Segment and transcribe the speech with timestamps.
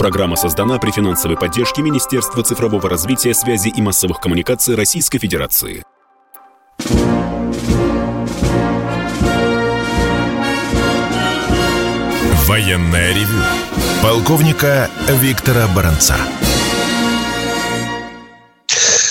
[0.00, 5.84] Программа создана при финансовой поддержке Министерства цифрового развития, связи и массовых коммуникаций Российской Федерации.
[12.46, 13.42] Военная ревю.
[14.02, 16.16] Полковника Виктора Баранца.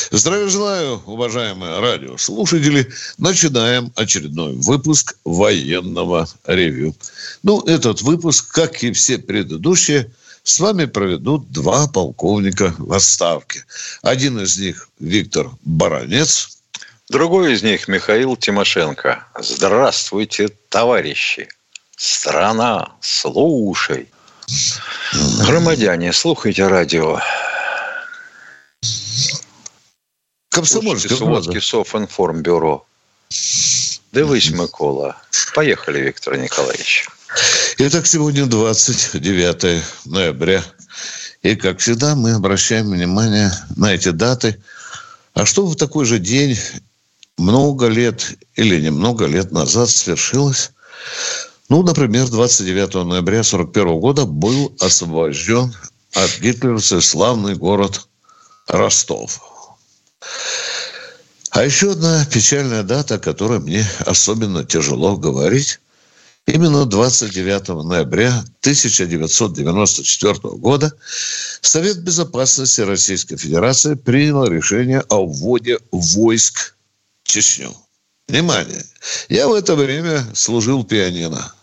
[0.09, 2.89] Здравия желаю, уважаемые радиослушатели.
[3.19, 6.95] Начинаем очередной выпуск военного ревю.
[7.43, 10.11] Ну, этот выпуск, как и все предыдущие,
[10.49, 13.65] с вами проведут два полковника в отставке.
[14.01, 16.57] Один из них Виктор Баранец.
[17.09, 19.27] Другой из них Михаил Тимошенко.
[19.39, 21.47] Здравствуйте, товарищи.
[21.95, 24.09] Страна, слушай.
[25.45, 27.19] Громадяне, слухайте радио.
[30.49, 32.85] Комсомольська сводки Софинформбюро.
[34.11, 35.15] Дивись, Микола.
[35.53, 37.07] Поехали, Виктор Николаевич.
[37.77, 40.63] Итак, сегодня 29 ноября.
[41.43, 44.61] И, как всегда, мы обращаем внимание на эти даты.
[45.33, 46.57] А что в такой же день
[47.37, 50.71] много лет или немного лет назад свершилось?
[51.69, 55.73] Ну, например, 29 ноября 1941 года был освобожден
[56.13, 58.07] от гитлеровцев славный город
[58.67, 59.39] Ростов.
[61.51, 65.79] А еще одна печальная дата, о которой мне особенно тяжело говорить.
[66.53, 68.29] Именно 29 ноября
[68.61, 70.91] 1994 года
[71.61, 76.75] Совет Безопасности Российской Федерации принял решение о вводе войск
[77.23, 77.75] в Чечню.
[78.27, 78.83] Внимание!
[79.29, 81.53] Я в это время служил пианино.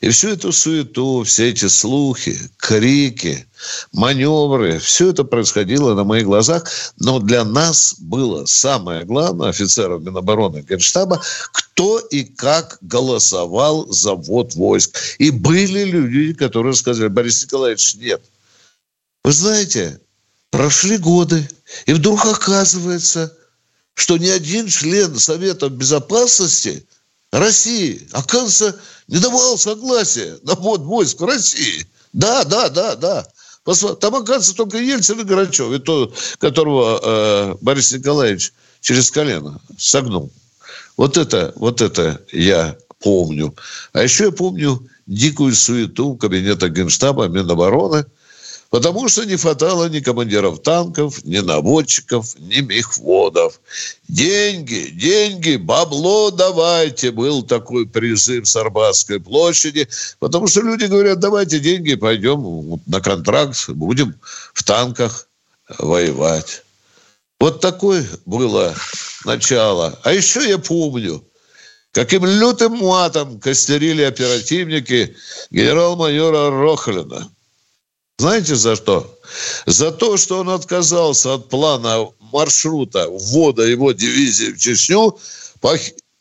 [0.00, 3.46] И всю эту суету, все эти слухи, крики,
[3.92, 6.64] маневры, все это происходило на моих глазах.
[6.98, 14.54] Но для нас было самое главное, офицеров Минобороны Генштаба, кто и как голосовал за ввод
[14.54, 14.98] войск.
[15.18, 18.22] И были люди, которые сказали, Борис Николаевич, нет.
[19.24, 20.00] Вы знаете,
[20.50, 21.48] прошли годы,
[21.86, 23.36] и вдруг оказывается,
[23.94, 26.86] что ни один член Совета Безопасности
[27.38, 31.86] России, оказывается, не давал согласия на ввод войск в России.
[32.12, 33.26] Да, да, да, да.
[33.64, 40.30] Там, оказывается, только Ельцин и Горачев, и то, которого э, Борис Николаевич через колено согнул.
[40.96, 43.54] Вот это, вот это я помню.
[43.92, 48.06] А еще я помню дикую суету кабинета Генштаба Минобороны–
[48.70, 53.60] Потому что не хватало ни командиров танков, ни наводчиков, ни мехводов.
[54.08, 57.12] Деньги, деньги, бабло давайте.
[57.12, 59.88] Был такой призыв с Арбатской площади.
[60.18, 64.18] Потому что люди говорят, давайте деньги, пойдем на контракт, будем
[64.52, 65.28] в танках
[65.78, 66.64] воевать.
[67.38, 68.74] Вот такое было
[69.24, 69.98] начало.
[70.02, 71.22] А еще я помню,
[71.92, 75.14] каким лютым матом костерили оперативники
[75.50, 77.30] генерал-майора Рохлина–
[78.18, 79.18] знаете за что?
[79.66, 85.18] За то, что он отказался от плана маршрута ввода его дивизии в Чечню,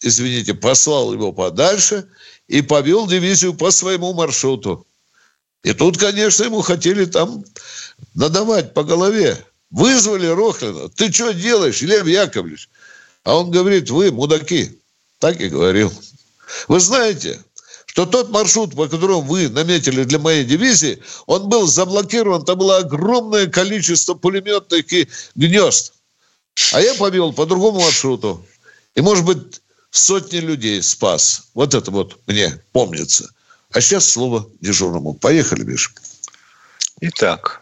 [0.02, 2.08] извините, послал его подальше
[2.48, 4.86] и повел дивизию по своему маршруту.
[5.64, 7.44] И тут, конечно, ему хотели там
[8.14, 9.44] надавать по голове.
[9.72, 10.90] Вызвали Рохлина.
[10.90, 12.70] Ты что делаешь, Лев Яковлевич?
[13.24, 14.80] А он говорит, вы мудаки.
[15.20, 15.92] Так и говорил.
[16.68, 17.44] Вы знаете,
[17.96, 22.80] что тот маршрут, по которому вы наметили для моей дивизии, он был заблокирован, там было
[22.80, 25.94] огромное количество пулеметных и гнезд.
[26.74, 28.46] А я повел по другому маршруту.
[28.96, 29.62] И, может быть,
[29.92, 31.48] сотни людей спас.
[31.54, 33.30] Вот это вот мне помнится.
[33.72, 35.14] А сейчас слово дежурному.
[35.14, 35.92] Поехали, Миша.
[37.00, 37.62] Итак,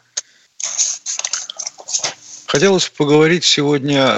[2.48, 4.18] хотелось поговорить сегодня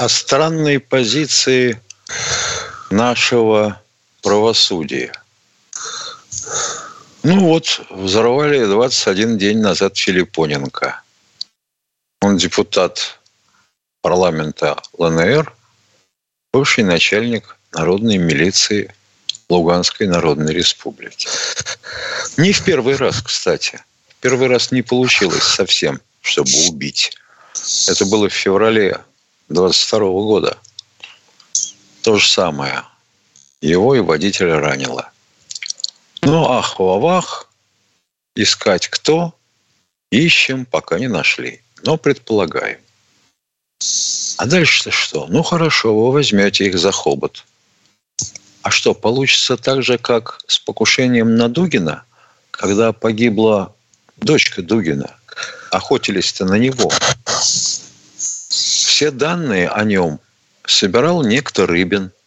[0.00, 1.80] о странной позиции
[2.90, 3.81] нашего
[4.22, 5.12] правосудия.
[7.22, 11.02] Ну вот, взорвали 21 день назад Филиппоненко.
[12.22, 13.20] Он депутат
[14.00, 15.52] парламента ЛНР,
[16.52, 18.94] бывший начальник народной милиции
[19.48, 21.28] Луганской Народной Республики.
[22.36, 23.84] Не в первый раз, кстати.
[24.08, 27.12] В первый раз не получилось совсем, чтобы убить.
[27.88, 29.00] Это было в феврале
[29.48, 30.58] 22 года.
[32.02, 32.82] То же самое–
[33.62, 35.10] его и водителя ранило.
[36.20, 37.48] Ну, ах, вавах,
[38.34, 39.34] искать кто?
[40.10, 41.62] Ищем, пока не нашли.
[41.82, 42.80] Но предполагаем.
[44.36, 45.26] А дальше-то что?
[45.28, 47.44] Ну, хорошо, вы возьмете их за хобот.
[48.62, 52.04] А что, получится так же, как с покушением на Дугина,
[52.50, 53.74] когда погибла
[54.16, 55.16] дочка Дугина?
[55.70, 56.92] Охотились-то на него.
[58.16, 60.20] Все данные о нем
[60.66, 62.12] собирал некто Рыбин–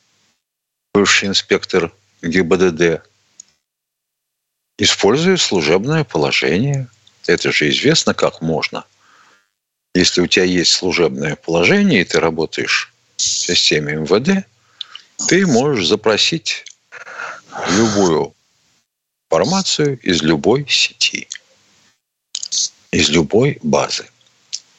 [0.96, 3.02] бывший инспектор ГИБДД,
[4.78, 6.88] используя служебное положение,
[7.28, 8.86] Это же известно, как можно.
[9.96, 14.46] Если у тебя есть служебное положение, и ты работаешь в системе МВД,
[15.28, 16.64] ты можешь запросить
[17.72, 18.34] любую
[19.26, 21.28] информацию из любой сети,
[22.92, 24.06] из любой базы.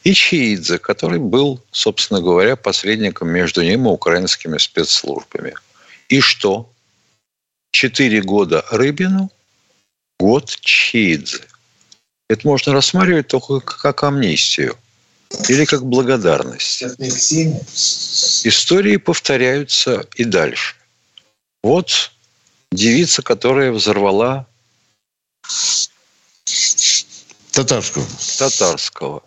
[0.04, 5.54] И Чиидзе, который был, собственно говоря, посредником между ним и украинскими спецслужбами.
[6.08, 6.72] И что?
[7.72, 9.30] Четыре года Рыбину,
[10.18, 11.44] год Чиидзе.
[12.28, 14.76] Это можно рассматривать только как амнистию
[15.48, 16.82] или как благодарность.
[18.46, 20.74] Истории повторяются и дальше.
[21.62, 22.12] Вот
[22.72, 24.46] девица, которая взорвала
[27.52, 28.06] Татарского.
[28.38, 29.22] Татарского.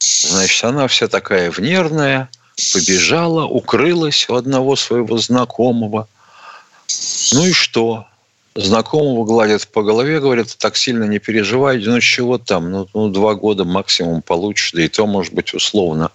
[0.00, 2.30] Значит, она вся такая внервная,
[2.72, 6.08] побежала, укрылась у одного своего знакомого.
[7.32, 8.06] Ну и что?
[8.54, 13.34] Знакомого гладят по голове, говорят, так сильно не переживай, ну чего там, ну, ну два
[13.34, 16.10] года максимум получишь, да и то, может быть, условно.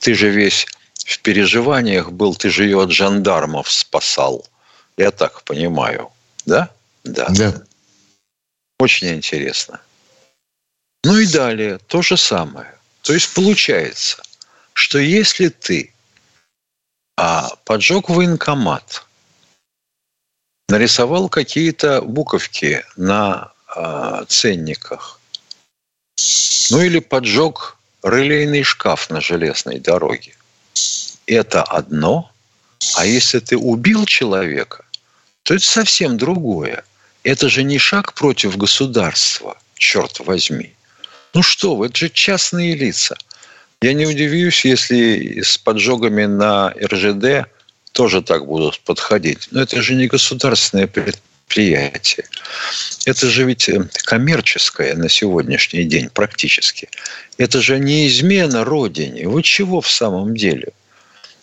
[0.00, 4.44] Ты же весь в переживаниях был, ты же ее от жандармов спасал.
[4.96, 6.10] Я так понимаю.
[6.46, 6.70] Да?
[7.04, 7.28] Да.
[7.28, 7.62] Да.
[8.80, 9.80] Очень интересно.
[11.04, 12.74] Ну и далее то же самое.
[13.02, 14.23] То есть получается,
[14.74, 15.92] что если ты
[17.16, 19.06] а, поджег военкомат,
[20.68, 25.20] нарисовал какие-то буковки на а, ценниках,
[26.70, 30.34] ну или поджег релейный шкаф на железной дороге,
[31.26, 32.30] это одно,
[32.96, 34.84] а если ты убил человека,
[35.42, 36.84] то это совсем другое.
[37.22, 40.74] Это же не шаг против государства, черт возьми.
[41.32, 43.16] Ну что вы, это же частные лица.
[43.80, 47.48] Я не удивлюсь, если с поджогами на РЖД
[47.92, 49.48] тоже так будут подходить.
[49.50, 52.26] Но это же не государственное предприятие.
[53.06, 56.88] Это же ведь э, коммерческое на сегодняшний день практически.
[57.38, 59.28] Это же не измена Родине.
[59.28, 60.72] Вы чего в самом деле?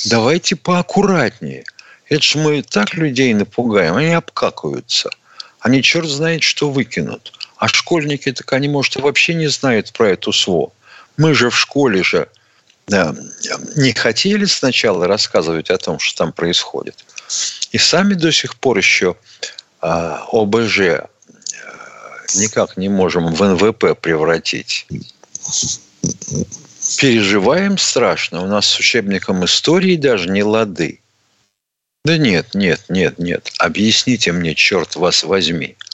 [0.05, 1.63] Давайте поаккуратнее.
[2.09, 5.09] Это же мы так людей напугаем, они обкакаются.
[5.61, 7.31] Они черт знает, что выкинут.
[7.57, 10.73] А школьники, так они, может, и вообще не знают про эту СВО.
[11.17, 12.27] Мы же в школе же
[12.87, 13.15] да,
[13.75, 17.05] не хотели сначала рассказывать о том, что там происходит.
[17.71, 19.15] И сами до сих пор еще
[19.79, 21.09] а, ОБЖ а,
[22.35, 24.87] никак не можем в НВП превратить.
[26.97, 28.41] Переживаем страшно.
[28.41, 30.99] У нас с учебником истории даже не лады.
[32.03, 33.51] Да нет, нет, нет, нет.
[33.59, 35.77] Объясните мне, черт вас возьми–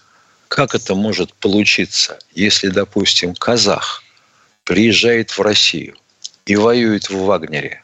[0.47, 4.03] как это может получиться, если, допустим, казах
[4.67, 5.95] приезжает в Россию
[6.45, 7.83] и воюет в Вагнере,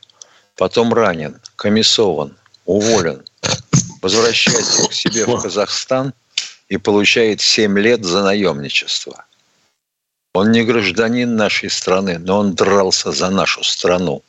[0.58, 3.24] потом ранен, комиссован, уволен,
[4.02, 6.14] возвращается к себе в Казахстан
[6.68, 9.26] и получает 7 лет за наемничество.
[10.34, 14.22] Он не гражданин нашей страны, но он дрался за нашу страну.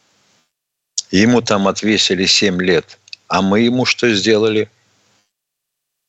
[1.10, 2.98] Ему там отвесили 7 лет.
[3.26, 4.70] А мы ему что сделали?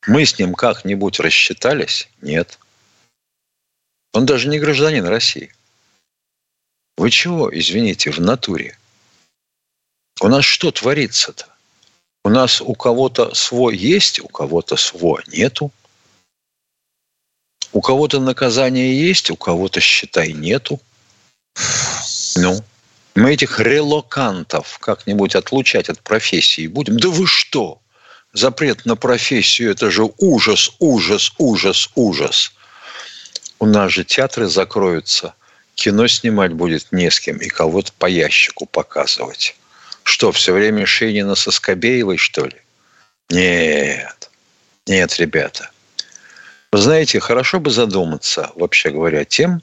[0.05, 2.07] Мы с ним как-нибудь рассчитались?
[2.21, 2.59] Нет.
[4.13, 5.51] Он даже не гражданин России.
[6.97, 8.77] Вы чего, извините, в натуре?
[10.21, 11.47] У нас что творится-то?
[12.23, 15.71] У нас у кого-то свой есть, у кого-то свой нету.
[17.71, 20.79] У кого-то наказание есть, у кого-то, считай, нету.
[22.35, 22.63] Ну,
[23.15, 26.97] мы этих релокантов как-нибудь отлучать от профессии будем?
[26.97, 27.81] Да вы что?
[28.35, 32.51] запрет на профессию– это же ужас, ужас, ужас, ужас.
[33.59, 35.33] У нас же театры закроются,
[35.75, 39.55] кино снимать будет не с кем и кого-то по ящику показывать.
[40.03, 42.61] Что, все время Шейнина со Скобеевой, что ли?
[43.29, 44.29] Нет,
[44.87, 45.69] нет, ребята.
[46.71, 49.61] Вы знаете, хорошо бы задуматься, вообще говоря, тем,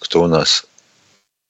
[0.00, 0.66] кто у нас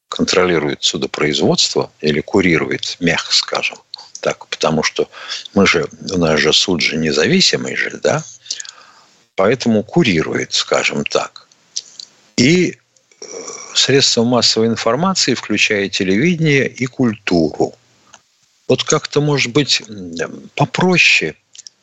[0.09, 3.79] контролирует судопроизводство или курирует, мягко скажем,
[4.21, 5.09] так, потому что
[5.55, 8.23] мы же, у нас же суд же независимый же, да,
[9.35, 11.49] поэтому курирует, скажем так.
[12.37, 12.79] И
[13.21, 13.27] э,
[13.75, 17.75] средства массовой информации, включая телевидение и культуру.
[18.69, 19.83] Вот как-то, может быть,
[20.55, 21.35] попроще,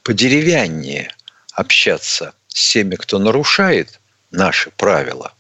[0.04, 1.14] подеревяннее
[1.54, 4.00] общаться с теми, кто нарушает
[4.32, 5.34] наши правила,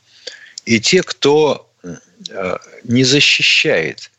[0.66, 4.12] и те, кто э, не защищает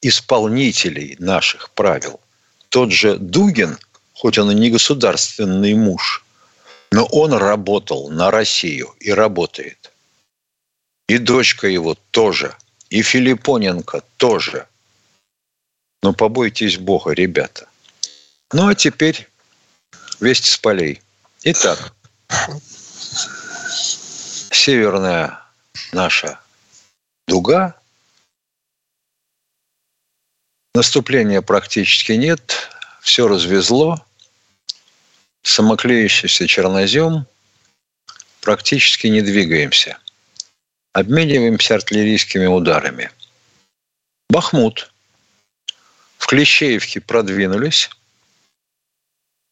[0.00, 2.20] исполнителей наших правил
[2.68, 3.78] тот же Дугин,
[4.14, 6.24] хоть он и не государственный муж,
[6.90, 9.77] но он работал на Россию и работает.
[11.08, 12.54] И дочка его тоже,
[12.90, 14.68] и Филиппоненко тоже.
[16.02, 17.66] Но побойтесь Бога, ребята.
[18.52, 19.28] Ну а теперь
[20.20, 21.02] весть с полей.
[21.42, 21.94] Итак,
[24.50, 25.40] Северная
[25.92, 26.40] наша
[27.26, 27.80] дуга.
[30.74, 32.68] Наступления практически нет.
[33.00, 34.04] Все развезло.
[35.42, 37.26] Самоклеющийся чернозем.
[38.42, 39.98] Практически не двигаемся.
[40.98, 43.12] Обмениваемся артиллерийскими ударами.
[44.28, 44.90] Бахмут.
[46.16, 47.88] В Клещеевке продвинулись.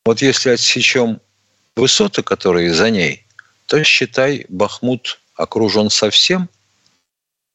[0.05, 1.21] Вот если отсечем
[1.77, 3.25] высоты, которые за ней,
[3.67, 6.49] то считай, Бахмут окружен совсем,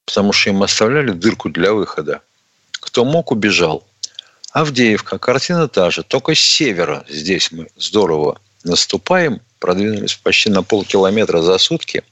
[0.05, 2.21] потому что им оставляли дырку для выхода.
[2.71, 3.85] Кто мог, убежал.
[4.53, 11.41] Авдеевка, картина та же, только с севера здесь мы здорово наступаем, продвинулись почти на полкилометра
[11.41, 12.05] за сутки.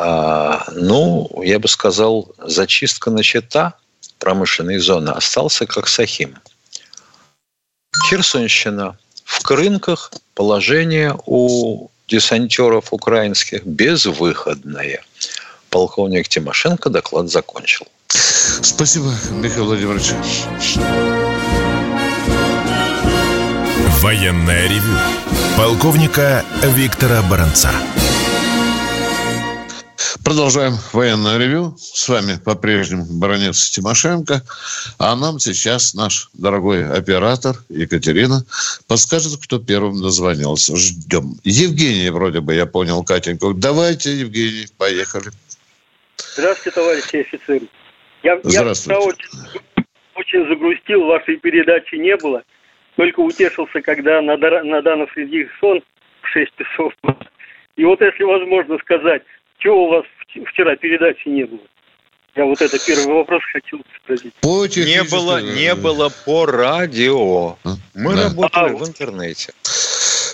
[0.00, 3.74] А, ну, я бы сказал, зачистка начата
[4.20, 6.36] промышленной зоны, остался как Сахим.
[8.08, 8.96] Херсонщина.
[9.24, 15.02] В Крынках положение у десантеров украинских безвыходное.
[15.68, 17.86] Полковник Тимошенко доклад закончил.
[18.62, 20.12] Спасибо, Михаил Владимирович.
[24.00, 24.96] Военная ревю.
[25.56, 27.72] Полковника Виктора Баранца.
[30.24, 31.74] Продолжаем военное ревю.
[31.78, 34.42] С вами по-прежнему баронец Тимошенко.
[34.98, 38.44] А нам сейчас наш дорогой оператор Екатерина
[38.86, 40.76] подскажет, кто первым дозвонился.
[40.76, 41.34] Ждем.
[41.44, 43.52] Евгений, вроде бы, я понял, Катеньку.
[43.54, 45.30] Давайте, Евгений, поехали.
[46.34, 47.66] Здравствуйте, товарищи офицеры.
[48.22, 49.00] Я, Здравствуйте.
[49.00, 49.58] я очень,
[50.14, 52.42] очень загрустил, вашей передачи не было.
[52.96, 55.82] Только утешился, когда Надана Фредериксон
[56.22, 56.92] в 6 часов.
[57.76, 59.22] И вот если возможно сказать,
[59.58, 60.04] чего у вас
[60.52, 61.60] вчера передачи не было?
[62.36, 64.32] Я вот это первый вопрос хотел спросить.
[64.34, 67.56] По не было, не было по радио.
[67.64, 67.74] А?
[67.94, 68.24] Мы да.
[68.24, 69.52] работали а, в интернете.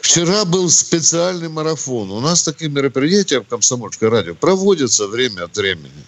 [0.02, 2.10] Вчера был специальный марафон.
[2.10, 6.04] У нас такие мероприятия в Комсомольской радио проводятся время от времени.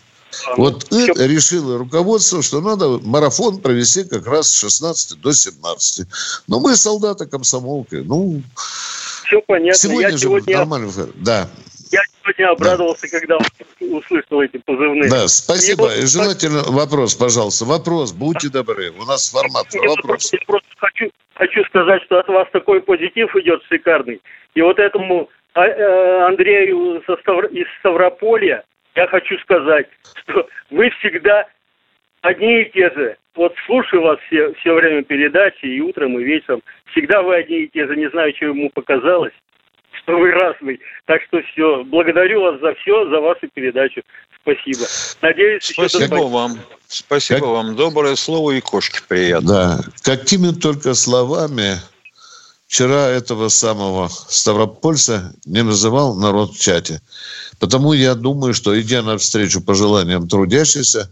[0.47, 5.33] А, вот ну, это решило руководство, что надо марафон провести как раз с 16 до
[5.33, 6.07] 17.
[6.47, 7.97] Но мы солдаты комсомолки.
[7.97, 8.43] Ну,
[9.25, 9.79] все понятно.
[9.79, 10.59] Сегодня я же сегодня...
[10.59, 10.93] нормально.
[11.15, 11.49] Да.
[12.37, 13.19] Сегодня обрадовался, да.
[13.19, 13.39] когда
[13.81, 15.11] услышал эти позывные.
[15.11, 15.95] Да, спасибо.
[15.97, 17.65] И желательно вопрос, пожалуйста.
[17.65, 18.91] Вопрос, будьте добры.
[18.91, 19.67] У нас формат.
[19.73, 20.33] Вопрос.
[20.33, 24.21] Я просто хочу, хочу сказать, что от вас такой позитив идет шикарный.
[24.55, 28.65] И вот этому а, э, Андрею из Ставрополья
[28.95, 29.87] я хочу сказать,
[30.23, 31.47] что вы всегда
[32.23, 33.17] одни и те же.
[33.35, 36.63] Вот слушаю вас все, все время передачи, и утром, и вечером.
[36.93, 37.97] Всегда вы одни и те же.
[37.97, 39.35] Не знаю, что ему показалось
[40.07, 40.81] что вы разный.
[41.07, 41.85] Так что все.
[41.85, 44.03] Благодарю вас за все, за вашу передачу.
[44.41, 44.87] Спасибо.
[45.21, 46.59] Надеюсь, Спасибо вам.
[46.87, 47.49] Спасибо как...
[47.49, 47.77] вам.
[47.77, 49.49] Доброе слово и кошки приятно.
[49.49, 49.81] Да.
[50.03, 51.75] Какими только словами
[52.69, 57.01] вчера этого самого Ставропольца не называл народ в чате.
[57.59, 61.11] Потому я думаю, что идя навстречу пожеланиям трудящихся,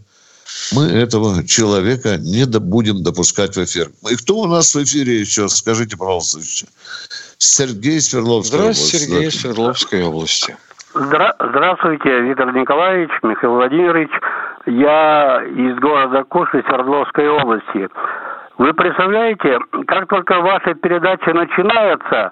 [0.73, 3.87] мы этого человека не будем допускать в эфир.
[4.09, 5.47] И кто у нас в эфире еще?
[5.49, 6.39] Скажите, пожалуйста.
[7.37, 9.13] Сергей Свердловской Здравствуйте, области.
[9.13, 10.57] Сергей Свердловской области.
[10.93, 14.09] Здра- Здравствуйте, Виктор Николаевич, Михаил Владимирович.
[14.65, 17.89] Я из города Куши Свердловской области.
[18.57, 22.31] Вы представляете, как только ваша передача начинается,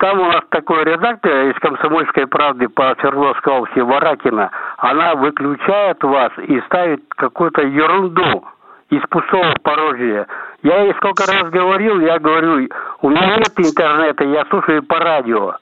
[0.00, 6.32] там у нас такой редактор из «Комсомольской правды» по Свердловской области, Варакина, она выключает вас
[6.48, 8.44] и ставит какую-то ерунду
[8.88, 10.26] из пустого порожья.
[10.62, 12.66] Я ей сколько раз говорил, я говорю,
[13.02, 15.56] у меня нет интернета, я слушаю по радио.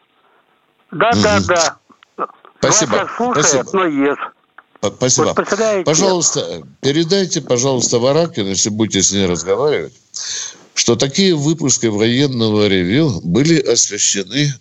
[0.93, 2.27] Да, да, да.
[2.61, 2.91] Спасибо.
[2.93, 3.71] Вас слушает, Спасибо.
[3.73, 4.21] но ест.
[4.81, 5.35] Спасибо.
[5.37, 6.41] Вот пожалуйста,
[6.81, 9.95] передайте, пожалуйста, Варакин, если будете с ней разговаривать,
[10.89, 14.55] что такие выпуски военного ревю были освещены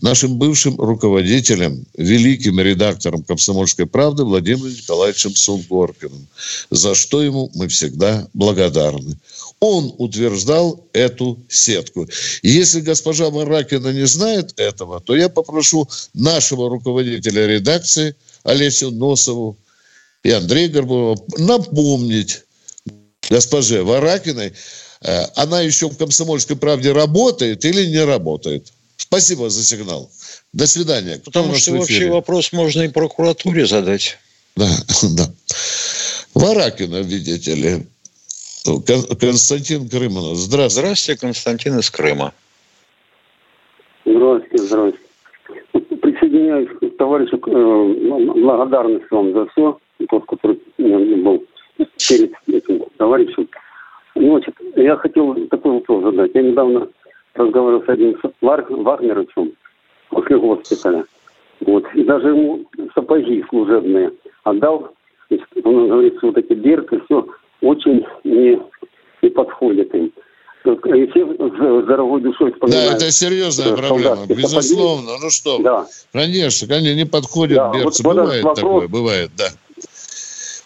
[0.00, 6.26] нашим бывшим руководителем, великим редактором «Комсомольской правды» Владимиром Николаевичем Сунгоркиным,
[6.70, 9.18] за что ему мы всегда благодарны.
[9.60, 12.08] Он утверждал эту сетку.
[12.42, 19.58] Если госпожа Маракина не знает этого, то я попрошу нашего руководителя редакции Олесю Носову
[20.22, 22.40] и Андрея Горбунова напомнить
[23.28, 24.54] госпоже Варакиной,
[25.36, 28.72] она еще в «Комсомольской правде» работает или не работает.
[28.96, 30.10] Спасибо за сигнал.
[30.52, 31.18] До свидания.
[31.18, 34.18] Кто Потому что вообще вопрос можно и прокуратуре задать.
[34.56, 34.68] Да,
[35.16, 35.30] да.
[36.34, 37.86] Варакина, видите ли.
[39.20, 40.36] Константин Крыманов.
[40.36, 40.86] Здравствуйте.
[40.86, 42.32] Здравствуйте, Константин из Крыма.
[44.06, 44.98] Здравствуйте, здравствуйте.
[46.00, 51.44] Присоединяюсь к товарищу, э, ну, благодарность вам за все, тот, который был
[52.08, 53.48] перед этим товарищем.
[54.14, 56.30] Значит, я хотел такой вопрос задать.
[56.34, 56.88] Я недавно
[57.34, 59.52] разговаривал с одним Вагнеровичем
[60.10, 61.04] после госпиталя.
[61.60, 61.84] Вот.
[61.94, 64.12] И даже ему сапоги служебные
[64.44, 64.90] отдал.
[65.64, 67.26] Он говорит, что вот эти берцы, все
[67.60, 68.60] очень не,
[69.22, 70.12] не подходит им.
[70.64, 72.90] И все с дорогой душой вспоминают.
[72.90, 75.12] Да, это серьезная проблема, безусловно.
[75.20, 75.86] Ну что, да.
[76.12, 78.02] конечно, конечно, не подходит да, берцы.
[78.02, 78.60] Вот бывает вопрос...
[78.60, 79.48] такое, бывает, да.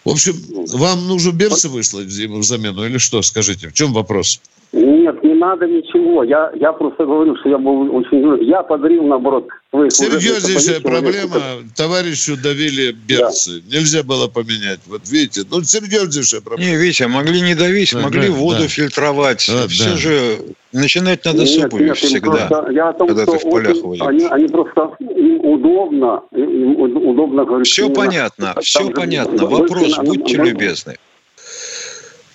[0.09, 0.43] В общем,
[0.75, 3.69] вам нужно берцы выслать в замену или что, скажите?
[3.69, 4.41] В чем вопрос?
[4.71, 6.23] Нет, не надо ничего.
[6.23, 8.45] Я, я просто говорю, что я был очень...
[8.45, 11.35] Я подарил, наоборот, Серьезнейшая проблема.
[11.35, 11.69] Человеку.
[11.75, 13.61] Товарищу давили берцы.
[13.61, 13.77] Да.
[13.77, 14.79] Нельзя было поменять.
[14.87, 16.71] Вот видите, ну, серьезнейшая проблема.
[16.71, 18.67] Не, Витя, могли не давить, да, могли да, воду да.
[18.67, 19.47] фильтровать.
[19.47, 19.97] Да, Все да.
[19.97, 20.39] же
[20.73, 22.47] начинать надо нет, с обуви нет, всегда.
[22.47, 26.23] Просто, я о том, когда что ты в полях очень, они, они просто им удобно,
[26.31, 27.67] им удобно говорить.
[27.67, 29.45] Все понятно, все понятно.
[29.45, 30.95] Вопрос, будьте любезны.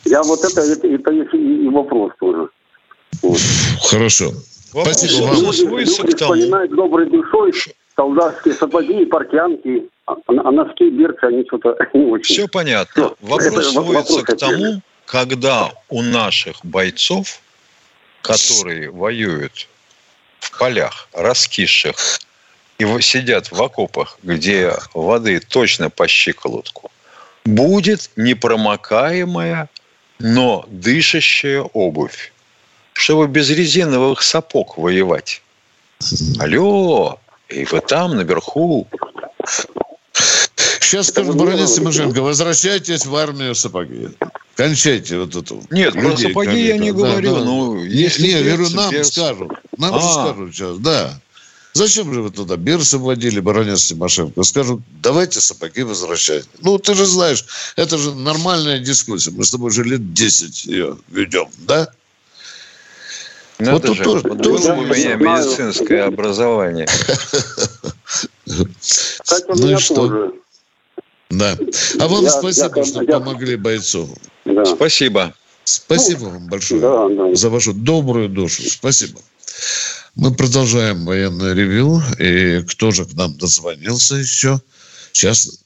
[0.05, 2.49] Я вот это, это, это и вопрос тоже.
[3.23, 3.41] Вот.
[3.83, 4.33] Хорошо.
[4.73, 5.37] Вопрос Спасибо вам.
[5.37, 7.53] Люди, люди вспоминают доброй душой
[7.97, 12.35] солдатские сапоги и портянки, а, а носки, берцы, они что-то не очень.
[12.35, 12.93] Все понятно.
[12.93, 13.17] Все.
[13.21, 17.41] Вопрос это сводится вопрос к тому, когда у наших бойцов,
[18.23, 19.69] которые воюют
[20.41, 21.97] в полях раскисших
[22.79, 26.91] и сидят в окопах, где воды точно по щиколотку,
[27.45, 29.69] будет непромокаемая
[30.19, 32.33] но дышащая обувь,
[32.93, 35.43] чтобы без резиновых сапог воевать.
[36.39, 37.19] Алло,
[37.49, 38.87] и вы там, наверху.
[40.81, 44.09] Сейчас скажут, Борис Тимошенко, возвращайтесь в армию сапоги.
[44.55, 45.63] Кончайте вот эту.
[45.71, 47.35] Нет, про сапоги я не говорю.
[47.35, 47.45] Да, да.
[47.45, 49.09] Ну, если не, говорю, нам без...
[49.09, 49.53] скажут.
[49.77, 50.01] Нам а.
[50.01, 51.21] скажут сейчас, да.
[51.75, 54.45] Зачем же вы туда бирсы вводили, баронец Тимошенко?
[54.45, 56.47] Скажут, давайте сапоги возвращать.
[56.61, 59.33] Ну, ты же знаешь, это же нормальная дискуссия.
[59.33, 61.89] Мы с тобой уже лет 10 ее ведем, да?
[63.59, 66.87] Надо вот же, тоже, вот тоже у меня медицинское образование.
[68.81, 69.95] Кстати, ну и что?
[69.95, 70.33] Тоже.
[71.31, 71.59] Да.
[71.99, 74.09] А вам я, спасибо, я, что я, помогли бойцу.
[74.45, 74.65] Да.
[74.65, 75.35] Спасибо.
[75.65, 77.35] Спасибо вам большое да, да.
[77.35, 78.63] за вашу добрую душу.
[78.63, 79.19] Спасибо.
[80.17, 82.01] Мы продолжаем военное ревю.
[82.19, 84.61] И кто же к нам дозвонился еще?
[85.13, 85.65] Сейчас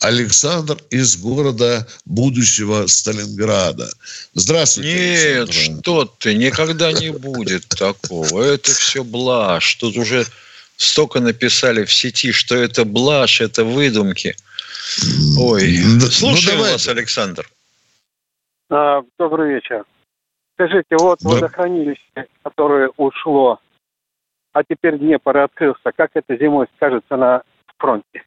[0.00, 3.90] Александр из города будущего Сталинграда.
[4.34, 4.90] Здравствуйте.
[4.90, 5.82] Нет, Александр.
[5.82, 8.42] что ты, никогда не будет такого.
[8.42, 9.74] Это все блажь.
[9.76, 10.26] Тут уже
[10.76, 14.36] столько написали в сети, что это блажь, это выдумки.
[15.38, 17.50] Ой, да, слушаем ну, вас, Александр.
[18.70, 19.84] А, добрый вечер.
[20.54, 21.28] Скажите, вот да.
[21.30, 23.58] водохранилище, которое ушло,
[24.52, 27.42] а теперь Днепр открылся, как это зимой скажется на
[27.76, 28.22] фронте?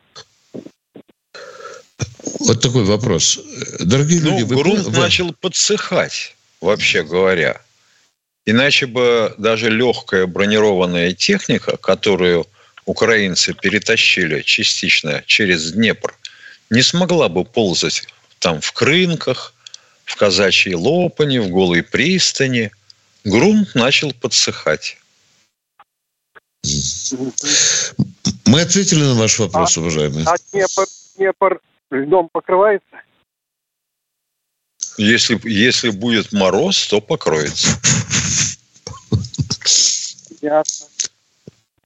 [2.40, 3.40] Вот такой вопрос.
[3.80, 4.56] Дорогие ну, люди, вы...
[4.56, 5.00] грунт вы...
[5.00, 7.62] начал подсыхать, вообще говоря.
[8.46, 12.46] Иначе бы даже легкая бронированная техника, которую
[12.86, 16.14] украинцы перетащили частично через Днепр,
[16.70, 18.08] не смогла бы ползать
[18.40, 19.54] там в крынках,
[20.08, 22.72] в казачьей лопане, в голой пристани.
[23.26, 24.98] Грунт начал подсыхать.
[28.46, 30.24] Мы ответили на ваш вопрос, а, уважаемый.
[30.26, 30.86] А Днепр,
[31.18, 32.88] Днепр льдом покрывается?
[34.98, 37.68] Если, если будет мороз, то покроется.
[40.42, 40.88] Ясно.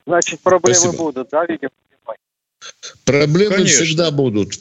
[0.06, 1.04] Значит, проблемы Спасибо.
[1.04, 1.72] будут, да, видимо?
[3.04, 3.84] Проблемы Конечно.
[3.84, 4.60] всегда будут.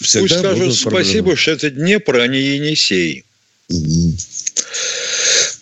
[0.00, 3.24] Всегда Пусть скажут спасибо, что это Днепр, а не Енисей.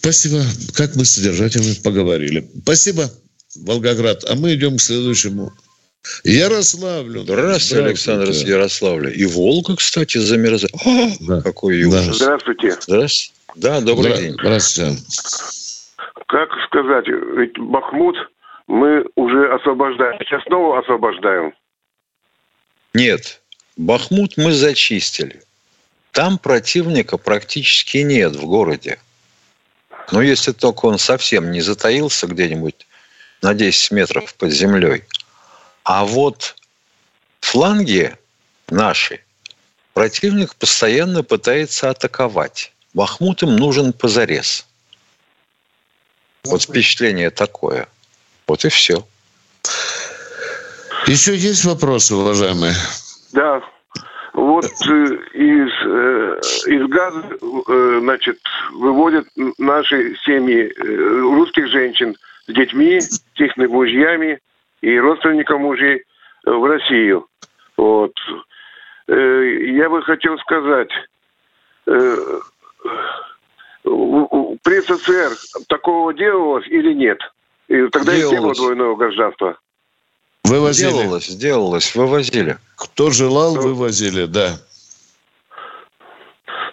[0.01, 0.43] Спасибо.
[0.75, 2.49] Как мы содержательно поговорили.
[2.63, 3.11] Спасибо,
[3.57, 4.25] Волгоград.
[4.29, 5.53] А мы идем к следующему.
[6.25, 7.23] Ярославлю.
[7.23, 9.11] Здравствуйте, Александр из Ярославля.
[9.11, 10.73] И Волга, кстати, замерзает.
[10.87, 11.41] А, да.
[11.43, 12.07] Какой ужас.
[12.07, 12.13] Да.
[12.15, 12.77] Здравствуйте.
[12.81, 13.33] Здравствуйте.
[13.57, 14.33] Да, добрый Здра- день.
[14.41, 14.97] Здравствуйте.
[16.29, 18.17] Как сказать, ведь Бахмут
[18.67, 20.19] мы уже освобождаем.
[20.21, 21.53] Сейчас снова освобождаем.
[22.95, 23.38] Нет,
[23.79, 25.41] Бахмут мы зачистили.
[26.11, 28.99] Там противника практически нет в городе.
[30.11, 32.87] Но если только он совсем не затаился где-нибудь
[33.41, 35.05] на 10 метров под землей.
[35.85, 36.57] А вот
[37.41, 38.17] фланги
[38.69, 39.21] наши
[39.95, 42.73] противник постоянно пытается атаковать.
[42.95, 44.67] Бахмут им нужен позарез.
[46.43, 47.87] Вот впечатление такое.
[48.49, 49.07] Вот и все.
[51.07, 52.75] Еще есть вопросы, уважаемые?
[53.33, 53.63] Да,
[54.33, 57.25] вот э, из, э, из газа,
[57.69, 58.39] э, значит,
[58.73, 59.27] выводят
[59.59, 62.15] наши семьи русских женщин
[62.47, 64.39] с детьми, с их мужьями
[64.81, 66.05] и родственникам мужей
[66.45, 67.27] в Россию.
[67.77, 68.13] Вот.
[69.09, 70.91] Я бы хотел сказать,
[73.85, 75.31] при СССР
[75.69, 77.19] такого делалось или нет?
[77.69, 78.33] И тогда делалось.
[78.33, 79.59] и не было двойного гражданства.
[80.45, 80.91] Вывозили.
[80.91, 82.59] Делалось, делалось, вывозили.
[82.77, 84.59] Кто желал, вывозили, да.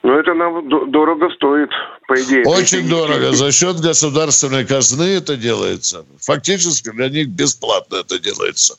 [0.04, 1.70] Но это нам дорого стоит,
[2.08, 2.46] по идее.
[2.46, 3.34] Очень дорого.
[3.34, 6.06] За счет государственной казны это делается.
[6.20, 8.78] Фактически для них бесплатно это делается.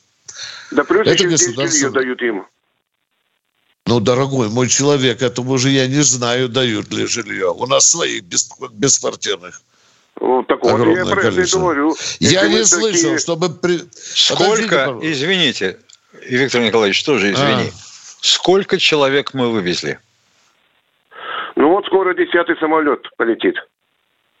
[0.71, 2.45] Да плюс Это еще государство- жилье дают им.
[3.87, 7.51] Ну, дорогой мой человек, этому же я не знаю, дают ли жилье.
[7.53, 9.61] У нас своих без, бесквартирных.
[10.19, 11.95] Вот так вот, я про это и говорю.
[12.19, 13.49] Я не слышал, такие- чтобы...
[13.49, 13.79] При...
[13.93, 15.77] Сколько, Подождите, извините,
[16.23, 17.69] Виктор Николаевич, тоже извини.
[17.69, 18.17] А.
[18.21, 19.99] Сколько человек мы вывезли?
[21.55, 23.55] Ну вот скоро десятый самолет полетит.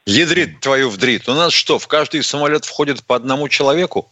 [0.05, 1.27] Ядрит твою вдрит.
[1.27, 4.09] У нас что, в каждый самолет входит по одному человеку?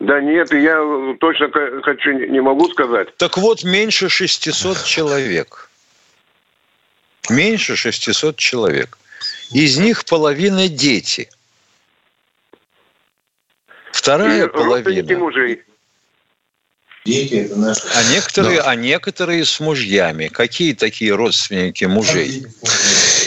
[0.00, 0.78] Да нет, я
[1.18, 1.50] точно
[1.82, 3.16] хочу, не не могу сказать.
[3.16, 5.70] Так вот, меньше 600 человек.
[7.30, 8.98] Меньше 600 человек.
[9.50, 11.30] Из них половина дети.
[12.52, 15.18] И Вторая родственники половина.
[15.18, 15.62] мужей.
[17.06, 20.28] А некоторые, а некоторые с мужьями.
[20.28, 22.44] Какие такие родственники мужей?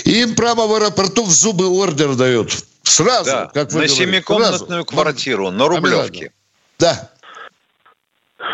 [0.06, 2.54] Им прямо в аэропорту в зубы ордер дают.
[2.84, 4.86] Сразу, Да, как вы на говорите, семикомнатную сразу.
[4.86, 6.32] квартиру, на Рублевке.
[6.78, 7.11] Да.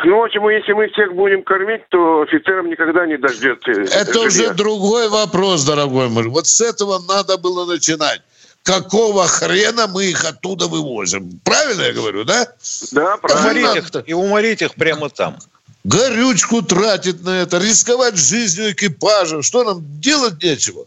[0.05, 3.71] Ну, в общем, если мы всех будем кормить, то офицерам никогда не дождется.
[3.71, 6.27] Это уже другой вопрос, дорогой мой.
[6.27, 8.21] Вот с этого надо было начинать.
[8.63, 11.39] Какого хрена мы их оттуда вывозим?
[11.45, 12.47] Правильно я говорю, да?
[12.91, 13.77] Да, Уморить правильно.
[13.77, 15.37] их, и уморить их прямо там.
[15.85, 19.41] Горючку тратить на это, рисковать жизнью экипажа.
[19.41, 20.85] Что нам делать нечего?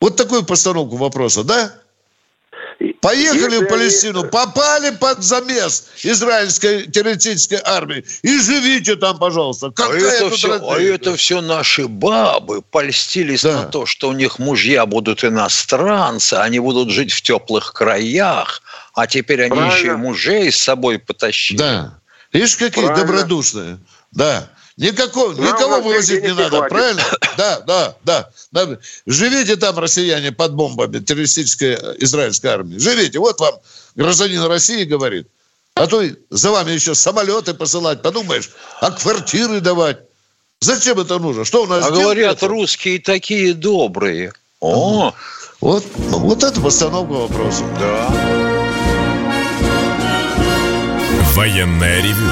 [0.00, 1.72] Вот такую постановку вопроса, да?
[3.02, 9.66] Поехали Если в Палестину, они- попали под замес израильской террористической армии и живите там, пожалуйста.
[9.66, 13.62] А Какая это, все, а это все наши бабы польстились Да.
[13.62, 18.62] на то, что у них мужья будут иностранцы, они будут жить в теплых краях,
[18.94, 19.76] а теперь они Правильно.
[19.76, 21.58] еще и мужей с собой потащили.
[21.58, 21.98] Да.
[22.32, 23.04] Видишь, какие Правильно.
[23.04, 23.78] добродушные.
[24.12, 24.48] Да.
[24.78, 26.68] Никакого, Нам никого вывозить не надо, хватит.
[26.70, 27.02] правильно?
[27.36, 28.78] Да, да, да, да.
[29.06, 32.78] Живите там, россияне, под бомбами террористической израильской армии.
[32.78, 33.18] Живите.
[33.18, 33.54] Вот вам
[33.96, 35.28] гражданин России говорит.
[35.74, 39.98] А то за вами еще самолеты посылать, подумаешь, а квартиры давать.
[40.60, 41.44] Зачем это нужно?
[41.46, 42.48] Что у нас А говорят, нету?
[42.48, 44.32] русские такие добрые.
[44.60, 45.12] О,
[45.60, 47.64] Вот, вот это постановка вопроса.
[47.80, 48.08] да.
[51.34, 52.30] Военное ревю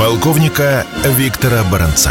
[0.00, 2.10] полковника Виктора Баранца.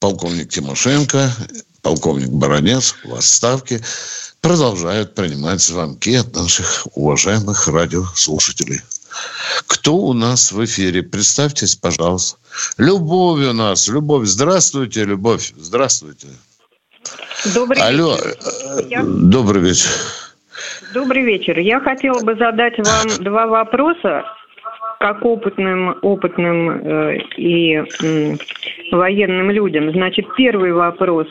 [0.00, 1.30] полковник Тимошенко,
[1.80, 3.80] полковник Баранец в отставке
[4.40, 8.80] продолжают принимать звонки от наших уважаемых радиослушателей.
[9.68, 11.04] Кто у нас в эфире?
[11.04, 12.36] Представьтесь, пожалуйста.
[12.76, 13.86] Любовь у нас.
[13.86, 14.26] Любовь.
[14.26, 15.52] Здравствуйте, Любовь.
[15.56, 16.26] Здравствуйте.
[17.54, 18.16] Добрый Алло.
[18.16, 18.36] вечер.
[18.90, 19.90] Я- Добрый вечер.
[20.92, 21.60] Добрый вечер.
[21.60, 24.24] Я хотела бы задать вам два вопроса
[25.04, 28.38] как опытным, опытным э, и м,
[28.90, 29.90] военным людям.
[29.92, 31.26] Значит, первый вопрос.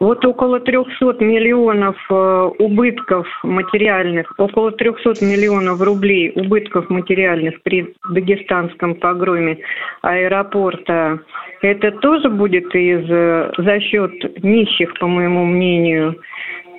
[0.00, 8.96] Вот около 300 миллионов э, убытков материальных, около 300 миллионов рублей убытков материальных при дагестанском
[8.96, 9.60] погроме
[10.02, 11.18] аэропорта.
[11.62, 16.16] Это тоже будет из, э, за счет нищих, по моему мнению,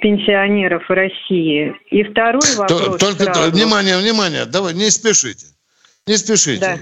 [0.04, 1.74] пенсионеров России.
[1.90, 2.98] И второй То- вопрос.
[3.00, 3.52] Только, сразу.
[3.52, 4.46] внимание, внимание.
[4.46, 5.57] Давай, не спешите.
[6.08, 6.60] Не спешите.
[6.60, 6.80] Да.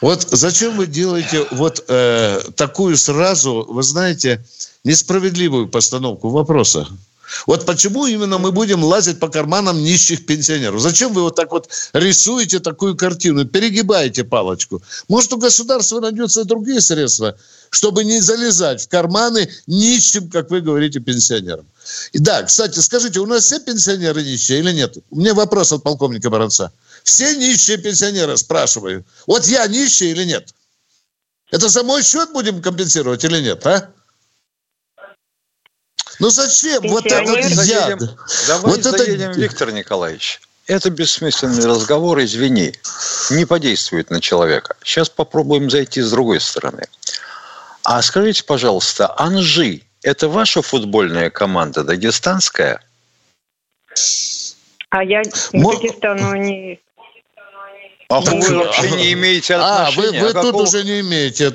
[0.00, 4.44] Вот зачем вы делаете вот э, такую сразу, вы знаете,
[4.84, 6.86] несправедливую постановку вопроса?
[7.46, 10.80] Вот почему именно мы будем лазить по карманам нищих пенсионеров?
[10.80, 14.82] Зачем вы вот так вот рисуете такую картину, перегибаете палочку?
[15.08, 17.36] Может, у государства найдется другие средства,
[17.70, 21.66] чтобы не залезать в карманы нищим, как вы говорите, пенсионерам?
[22.12, 24.98] И да, кстати, скажите, у нас все пенсионеры нищие или нет?
[25.10, 26.72] У меня вопрос от полковника Баранца.
[27.04, 29.04] Все нищие пенсионеры, спрашиваю.
[29.26, 30.52] Вот я нищий или нет?
[31.50, 33.92] Это за мой счет будем компенсировать или нет, а?
[36.18, 37.40] Ну зачем вот Пенсионеры.
[37.42, 37.98] этот яд?
[38.48, 40.40] Давай Вот это- заедем, Виктор Николаевич.
[40.66, 42.72] Это бессмысленный разговор, извини,
[43.30, 44.76] не подействует на человека.
[44.82, 46.86] Сейчас попробуем зайти с другой стороны.
[47.82, 52.82] А скажите, пожалуйста, Анжи– это ваша футбольная команда дагестанская?
[54.88, 56.80] А я к Мо- Дагестану не...
[58.14, 60.22] А вы вообще не имеете А, вы, отношения?
[60.22, 61.50] вы А тут уже не имеете.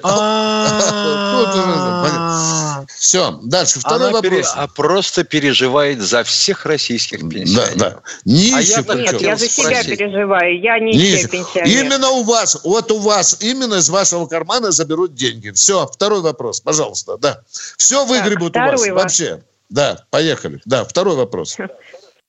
[2.98, 3.80] Все, дальше.
[3.80, 4.54] Второй Она пере- вопрос.
[4.56, 7.76] а просто переживает за всех российских Да, пенсионеров.
[7.78, 8.00] да.
[8.26, 8.94] Нищих А.
[8.96, 9.98] Нет, я за себя спросить.
[9.98, 10.60] переживаю.
[10.62, 11.68] Я нищая пенсионер.
[11.86, 15.52] Именно у вас, вот у вас, именно из вашего кармана заберут деньги.
[15.52, 17.42] Все, второй вопрос, пожалуйста, да.
[17.78, 19.42] Все выгребут у вас, вообще.
[19.70, 20.60] Да, поехали.
[20.66, 21.56] Да, второй вопрос.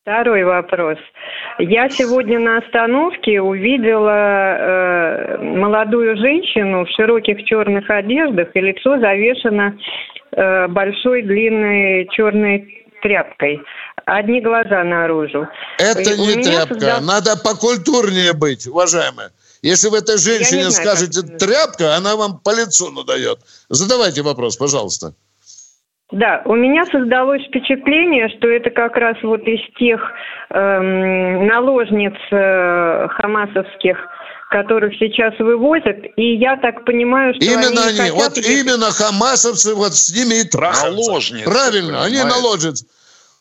[0.03, 0.97] Второй вопрос.
[1.61, 9.77] Я сегодня на остановке увидела э, молодую женщину в широких черных одеждах, и лицо завешено
[10.33, 13.61] э, большой длинной черной тряпкой.
[14.07, 15.47] Одни глаза наружу.
[15.79, 16.75] Это И не тряпка.
[16.75, 19.31] созда- Надо покультурнее быть, уважаемая.
[19.63, 23.39] Если вы этой женщине не знаю, скажете тряпка, она вам по лицу надает.
[23.69, 25.13] Задавайте вопрос, пожалуйста.
[26.13, 30.01] Да, у меня создалось впечатление, что это как раз вот из тех
[30.51, 33.97] эм, наложниц э, хамасовских,
[34.51, 38.91] которых сейчас вывозят, и я так понимаю, что Именно они, они, вот хотят их- именно
[38.91, 40.91] хамасовцы, вот с ними и трахаются.
[41.11, 42.87] Наложницы, Правильно, они наложницы.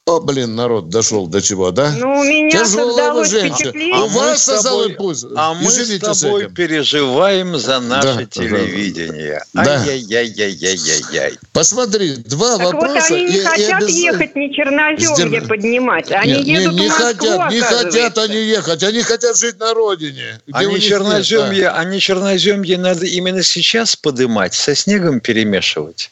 [0.09, 1.91] О, блин, народ дошел до чего, да?
[1.95, 3.55] Ну, у меня Тяжелого создалось женщина.
[3.55, 3.95] впечатление...
[3.95, 5.25] А А у мы вас с тобой- пусть.
[5.35, 8.25] А мы с тобой переживаем за наше да.
[8.25, 9.43] телевидение.
[9.53, 9.81] Да.
[9.83, 11.37] Ай-яй-яй-яй-яй-яй.
[11.53, 13.13] Посмотри, два Так вот вопроса.
[13.13, 16.73] они не и- и хотят обяз- ехать не черноземье Сдерж- поднимать, они Нет, не- едут
[16.73, 20.39] не, в Москву, хотят, не хотят они ехать, они хотят жить на родине.
[20.47, 26.09] где Они них нет, черноземье, они черноземье надо именно сейчас подымать, со снегом перемешивать.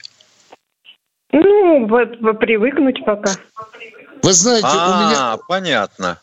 [1.31, 3.35] Ну, вот привыкнуть пока.
[4.23, 5.33] Вы знаете, у меня...
[5.33, 6.19] А, понятно.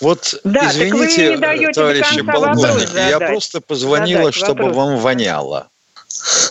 [0.00, 4.62] Вот Да, так вы извините, не даете до товарищи полковники, я просто позвонила, Задать чтобы
[4.64, 4.76] вопрос.
[4.76, 5.68] вам воняло.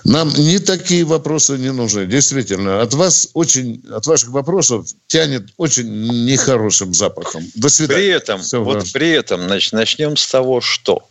[0.03, 2.05] Нам не такие вопросы не нужны.
[2.05, 5.89] Действительно, от вас очень, от ваших вопросов тянет очень
[6.25, 7.43] нехорошим запахом.
[7.55, 8.01] До свидания.
[8.01, 8.85] При этом, Всё, вот да.
[8.93, 11.07] при этом, значит, начнем с того, что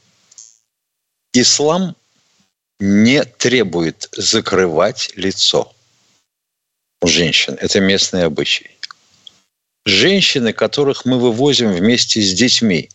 [1.33, 1.97] ислам
[2.79, 5.73] не требует закрывать лицо
[7.01, 7.57] у женщин.
[7.61, 8.71] Это местный обычай.
[9.85, 12.91] Женщины, которых мы вывозим вместе с детьми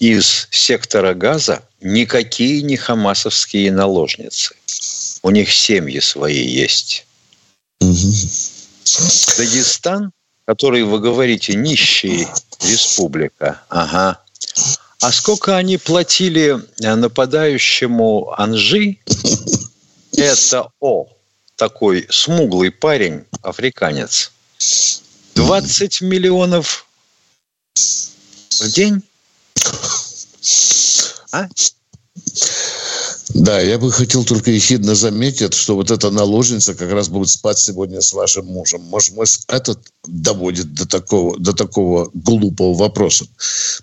[0.00, 4.54] из сектора газа, никакие не хамасовские наложницы.
[5.22, 7.06] У них семьи свои есть.
[9.38, 10.10] Дагестан,
[10.44, 12.26] который вы говорите, нищий
[12.60, 13.62] республика.
[13.68, 14.18] Ага.
[15.00, 18.98] А сколько они платили э, нападающему Анжи?
[20.16, 21.08] Это О,
[21.62, 24.32] такой смуглый парень, африканец.
[25.36, 26.86] 20 миллионов
[27.76, 29.00] в день?
[31.30, 31.46] А?
[33.28, 37.60] Да, я бы хотел только ехидно заметить, что вот эта наложница как раз будет спать
[37.60, 38.82] сегодня с вашим мужем.
[38.82, 43.26] Может, может этот доводит до такого, до такого глупого вопроса.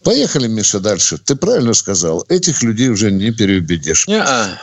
[0.04, 1.18] Поехали, Миша, дальше.
[1.18, 2.26] Ты правильно сказал.
[2.28, 4.06] Этих людей уже не переубедишь.
[4.06, 4.60] Не-а.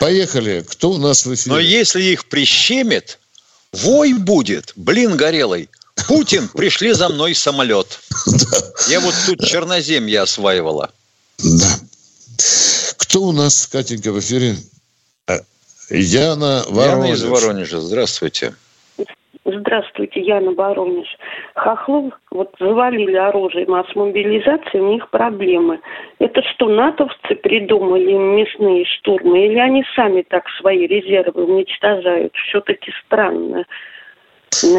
[0.00, 0.64] Поехали.
[0.68, 1.54] Кто у нас в эфире?
[1.54, 3.18] Но если их прищемит,
[3.72, 4.72] вой будет.
[4.76, 5.68] Блин, горелый.
[6.06, 8.00] Путин, пришли за мной самолет.
[8.88, 10.92] Я вот тут черноземье осваивала.
[11.38, 11.80] Да.
[12.96, 14.56] Кто у нас, Катенька, в эфире?
[15.26, 15.40] А,
[15.90, 17.18] Яна Яна Воронеж.
[17.18, 17.80] из Воронежа.
[17.80, 18.54] Здравствуйте.
[19.50, 21.08] Здравствуйте, Яна Воронеж.
[21.54, 25.80] Хохлов вот завалили оружием, а с мобилизацией у них проблемы.
[26.18, 29.46] Это что, натовцы придумали мясные штурмы?
[29.46, 32.34] Или они сами так свои резервы уничтожают?
[32.48, 33.64] Все-таки странно.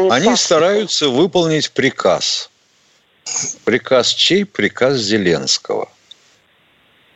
[0.08, 2.48] Они стараются выполнить приказ.
[3.64, 4.46] Приказ чей?
[4.46, 5.88] Приказ Зеленского.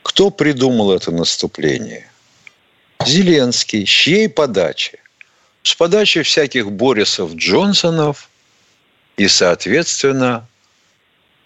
[0.02, 2.10] Кто придумал это наступление?
[3.04, 3.86] Зеленский.
[3.86, 4.98] С чьей подачи?
[5.64, 8.28] С подачи всяких Борисов Джонсонов
[9.16, 10.46] и, соответственно,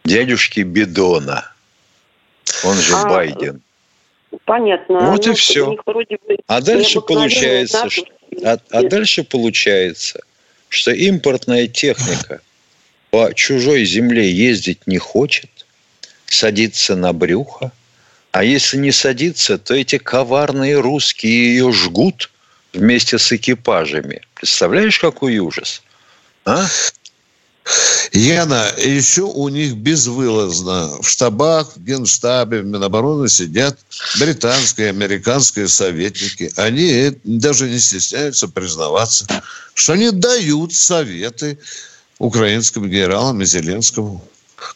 [0.05, 1.53] дядюшки Бидона.
[2.65, 3.63] Он же А, Байден.
[4.45, 5.13] Понятно.
[5.13, 7.91] Вот и Ну, них вроде бы А дальше получается, НАТО.
[7.91, 8.07] что,
[8.45, 10.21] а, а дальше получается,
[10.69, 12.41] что импортная техника
[13.11, 15.49] по чужой земле ездить не хочет,
[16.27, 17.71] садится на брюхо,
[18.33, 22.31] а если не садится, то эти коварные русские ее жгут
[22.73, 24.21] вместе с экипажами.
[24.35, 25.83] Представляешь, какой ужас?
[26.45, 26.67] А?
[28.13, 33.79] Яна, еще у них безвылазно в штабах, в генштабе, в Минобороны сидят
[34.19, 36.51] британские, американские советники.
[36.57, 39.27] Они э- даже не стесняются признаваться,
[39.75, 41.59] что они дают советы
[42.19, 44.25] украинским генералам и Зеленскому.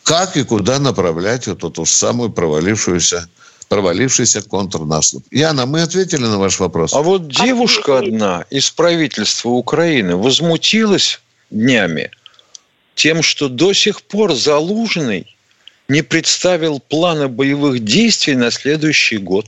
[0.04, 3.28] Как и куда направлять вот эту самую провалившуюся
[3.72, 5.24] провалившийся контрнаступ.
[5.30, 6.92] Яна, мы ответили на ваш вопрос?
[6.92, 12.10] А вот девушка одна из правительства Украины возмутилась днями
[12.94, 15.26] тем, что до сих пор Залужный
[15.88, 19.46] не представил плана боевых действий на следующий год.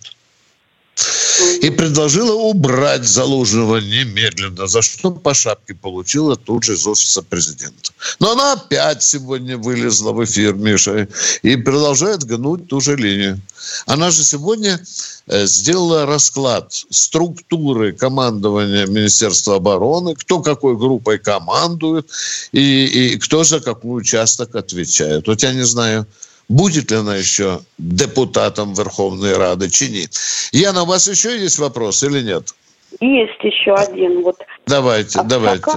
[1.60, 7.90] И предложила убрать Залужного немедленно, за что по шапке получила тут же из офиса президента.
[8.20, 11.08] Но она опять сегодня вылезла в эфир, Миша,
[11.42, 13.40] и продолжает гнуть ту же линию.
[13.86, 14.80] Она же сегодня
[15.26, 22.08] э, сделала расклад структуры командования Министерства обороны, кто какой группой командует
[22.52, 25.26] и, и кто за какой участок отвечает.
[25.26, 26.06] Вот я не знаю,
[26.48, 30.06] будет ли она еще депутатом Верховной Рады, чини.
[30.52, 32.54] Яна, у вас еще есть вопрос или нет?
[33.00, 34.22] Есть еще один.
[34.22, 35.70] Вот Давайте, давайте.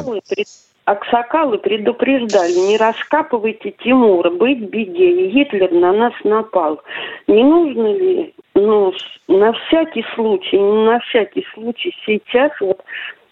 [0.86, 5.27] Аксакалы предупреждали, не раскапывайте Тимура, быть беде.
[5.27, 6.80] Гитлер на нас напал.
[7.27, 8.93] Не нужно ли, ну,
[9.27, 12.82] на всякий случай, на всякий случай сейчас вот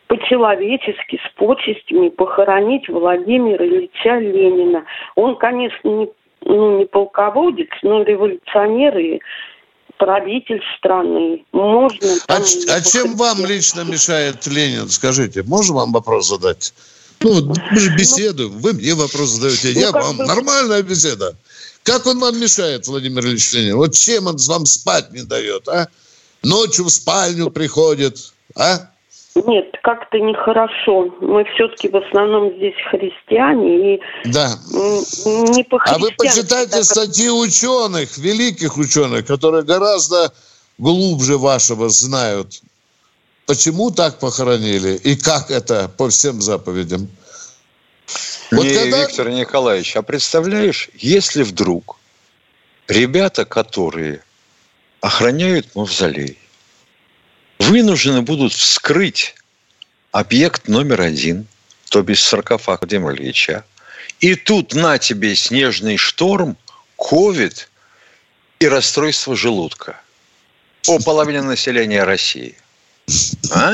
[0.07, 4.83] по-человечески, с почестями похоронить Владимира Ильича Ленина.
[5.15, 6.09] Он, конечно, не,
[6.45, 9.19] ну, не полководец, но революционер и
[9.97, 11.43] правитель страны.
[11.51, 12.07] Можно...
[12.27, 15.43] А, а чем вам лично мешает Ленин, скажите?
[15.43, 16.73] Можно вам вопрос задать?
[17.21, 20.17] Ну, мы же беседуем, вы мне вопрос задаете, ну, я вам.
[20.17, 20.25] Бы...
[20.25, 21.35] Нормальная беседа.
[21.83, 23.77] Как он вам мешает, Владимир Ильич Ленин?
[23.77, 25.87] Вот чем он вам спать не дает, а?
[26.43, 28.89] Ночью в спальню приходит, а?
[29.35, 31.13] Нет, как-то нехорошо.
[31.19, 34.57] Мы все-таки в основном здесь христиане и да.
[35.25, 36.83] не по А вы почитайте так...
[36.85, 40.31] статьи ученых, великих ученых, которые гораздо
[40.77, 42.61] глубже вашего знают,
[43.45, 47.09] почему так похоронили и как это по всем заповедям.
[48.51, 49.01] Вот Не, когда...
[49.01, 51.97] Виктор Николаевич, а представляешь, если вдруг
[52.87, 54.23] ребята, которые
[55.01, 56.37] охраняют мавзолей,
[57.59, 59.35] вынуждены будут вскрыть
[60.11, 61.47] объект номер один,
[61.89, 63.63] то без саркофаг Владимира Ильича,
[64.19, 66.57] и тут на тебе снежный шторм,
[66.97, 67.69] ковид
[68.59, 69.99] и расстройство желудка.
[70.87, 72.57] О половине населения России.
[73.51, 73.73] А?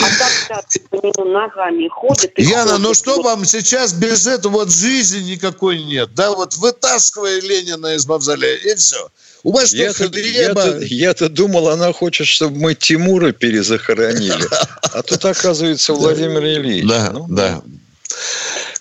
[0.00, 0.06] А
[0.48, 2.32] когда ногами ходит...
[2.38, 6.14] Яна, ходит, ну что вам сейчас без этого вот жизни никакой нет?
[6.14, 9.10] Да, вот вытаскивая Ленина из мавзолея, и все.
[9.44, 14.44] У вас я-то, я-то, я-то думал, она хочет, чтобы мы Тимура перезахоронили.
[14.92, 16.86] А тут, оказывается, Владимир Ильич.
[16.86, 17.62] Да, ну, да.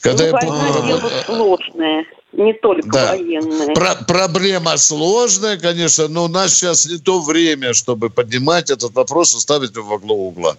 [0.01, 3.11] Когда ну, я война дело сложное не только да.
[3.11, 3.73] военные.
[3.73, 9.35] Про проблема сложная, конечно, но у нас сейчас не то время, чтобы поднимать этот вопрос
[9.35, 10.57] и ставить его во главу угла.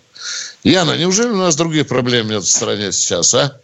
[0.65, 3.61] Яна, неужели у нас других проблем нет в стране сейчас, а?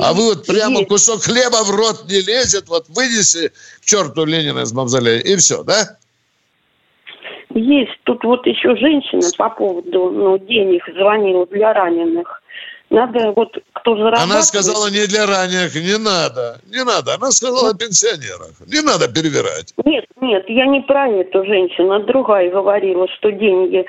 [0.00, 0.88] А вы вот прямо Есть.
[0.88, 5.62] кусок хлеба в рот не лезет, вот вынеси к черту Ленина из мавзолея, и все,
[5.62, 5.96] да?
[7.50, 7.98] Есть.
[8.04, 12.42] Тут вот еще женщина по поводу ну, денег звонила для раненых.
[12.88, 14.30] Надо вот кто зарабатывает...
[14.30, 17.14] Она сказала не для раненых, не надо, не надо.
[17.14, 18.52] Она сказала о пенсионерах.
[18.66, 19.74] Не надо перевирать.
[19.84, 23.84] Нет, нет, я не про эту женщину, а другая говорила, что деньги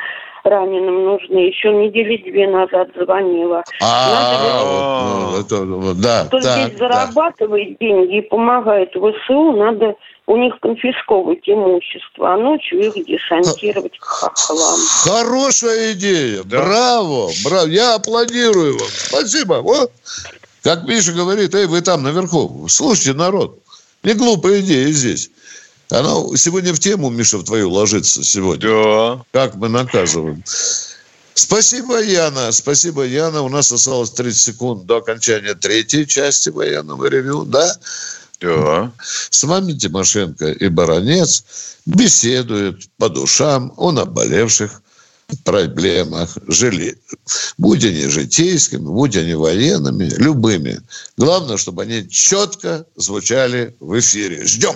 [0.48, 1.38] раненым нужны.
[1.48, 3.64] Еще недели две назад звонила.
[3.82, 9.96] А, ну, да, Кто здесь зарабатывает деньги и помогает ВСУ, надо
[10.28, 14.80] у них конфисковывать имущество, а ночью их десантировать к хохлам.
[15.04, 16.44] Хорошая идея.
[16.44, 16.62] Да.
[16.62, 17.68] Браво, браво.
[17.68, 18.90] Я аплодирую вам.
[18.90, 19.62] Спасибо.
[19.62, 19.92] Вот.
[20.64, 23.60] Как Миша говорит, эй, вы там наверху, слушайте, народ.
[24.04, 25.32] Не глупая идея здесь.
[25.90, 28.70] Она сегодня в тему, Миша, в твою ложится сегодня.
[28.70, 29.24] Да.
[29.32, 30.44] Как мы наказываем.
[31.34, 32.52] Спасибо, Яна.
[32.52, 33.42] Спасибо, Яна.
[33.42, 37.74] У нас осталось 30 секунд до окончания третьей части военного ревю, да?
[38.40, 38.92] Да.
[39.04, 41.44] С вами Тимошенко и Баранец
[41.86, 44.82] беседуют по душам о наболевших
[45.44, 46.98] проблемах, жили,
[47.58, 50.82] будь они житейскими, будь они военными, любыми.
[51.18, 54.46] Главное, чтобы они четко звучали в эфире.
[54.46, 54.76] Ждем!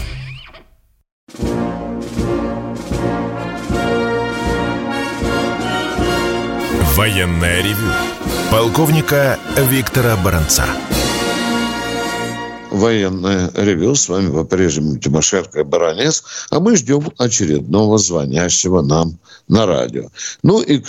[7.01, 7.91] Военное ревю
[8.51, 10.65] полковника Виктора Баранца.
[12.69, 13.95] Военное ревю.
[13.95, 16.23] С вами по-прежнему Тимошенко и Баранец.
[16.51, 20.09] А мы ждем очередного звонящего нам на радио.
[20.43, 20.83] Ну и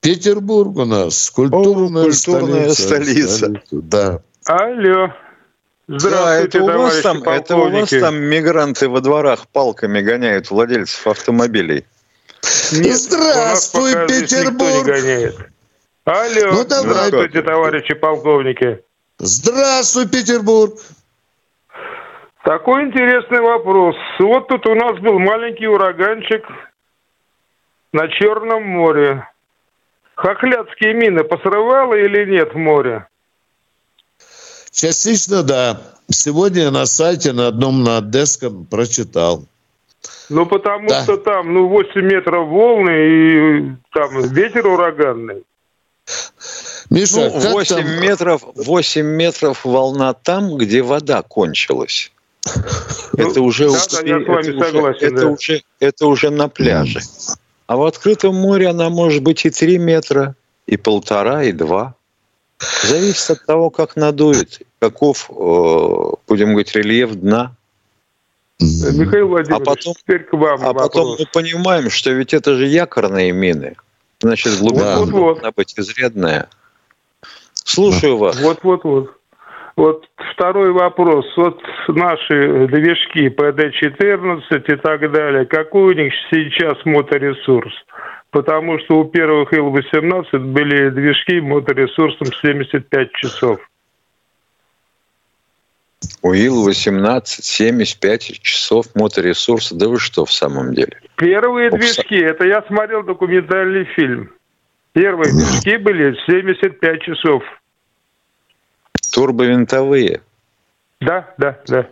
[0.00, 3.36] Петербург у нас культурная, О, культурная столица.
[3.36, 3.62] столица.
[3.70, 4.22] Да.
[4.44, 5.12] Алло.
[5.86, 10.50] Здравствуйте, да, это у, вас там, это у вас там мигранты во дворах палками гоняют
[10.50, 11.84] владельцев автомобилей.
[12.72, 14.88] Нет, Здравствуй, Петербург!
[16.04, 17.08] Алло, ну, давай.
[17.08, 18.82] здравствуйте, товарищи полковники.
[19.18, 20.74] Здравствуй, Петербург!
[22.44, 23.94] Такой интересный вопрос.
[24.18, 26.44] Вот тут у нас был маленький ураганчик
[27.92, 29.28] на Черном море.
[30.14, 33.06] Хохлядские мины посрывало или нет в море?
[34.70, 35.80] Частично да.
[36.10, 39.44] Сегодня на сайте на одном на Одесском прочитал.
[40.28, 41.02] Ну, потому да.
[41.02, 45.44] что там, ну, 8 метров волны и там ветер ураганный.
[46.90, 48.00] Миша, ну, 8 там...
[48.00, 52.12] метров, 8 метров волна там, где вода кончилась.
[53.12, 57.00] Ну, это уже, да, я вами согласен, это, уже, это уже на пляже.
[57.66, 60.34] А в открытом море она может быть и 3 метра,
[60.66, 61.94] и полтора, и два.
[62.82, 65.34] Зависит от того, как надует, каков, э,
[66.26, 67.56] будем говорить, рельеф дна.
[68.60, 70.88] Михаил Владимирович, а потом, теперь к вам А вопрос.
[70.88, 73.76] потом мы понимаем, что ведь это же якорные мины.
[74.20, 75.32] Значит, глубина вот, вот, вот.
[75.34, 76.48] должна быть изрядная.
[77.52, 78.40] Слушаю вас.
[78.40, 79.14] Вот-вот-вот.
[79.76, 81.24] Вот второй вопрос.
[81.36, 87.72] Вот наши движки ПД-14 и так далее, какой у них сейчас моторесурс?
[88.30, 93.60] Потому что у первых Ил-18 были движки моторесурсом 75 часов.
[96.22, 99.74] У Ил-18 75 часов моторесурса.
[99.74, 101.00] Да вы что в самом деле?
[101.16, 101.78] Первые Упс...
[101.78, 104.32] движки, это я смотрел документальный фильм.
[104.92, 107.42] Первые движки были 75 часов.
[109.12, 110.22] Турбовинтовые?
[111.00, 111.88] Да, да, да.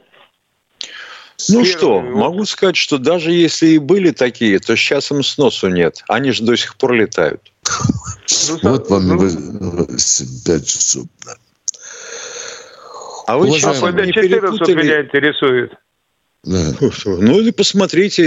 [1.48, 1.66] Ну Первый...
[1.66, 6.02] что, могу сказать, что даже если и были такие, то сейчас им сносу нет.
[6.08, 7.52] Они же до сих пор летают.
[8.62, 9.86] Ну, вот вам ну...
[9.86, 11.04] 5 часов.
[11.24, 11.34] Да.
[13.26, 14.74] А вы сейчас не перепутали...
[14.74, 15.72] меня интересует.
[16.44, 16.72] Да.
[17.04, 18.22] Ну или посмотрите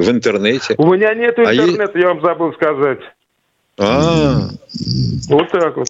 [0.00, 0.74] в интернете.
[0.78, 3.00] У меня нет интернета, а я вам забыл сказать.
[3.78, 4.48] А,
[5.28, 5.88] вот так вот.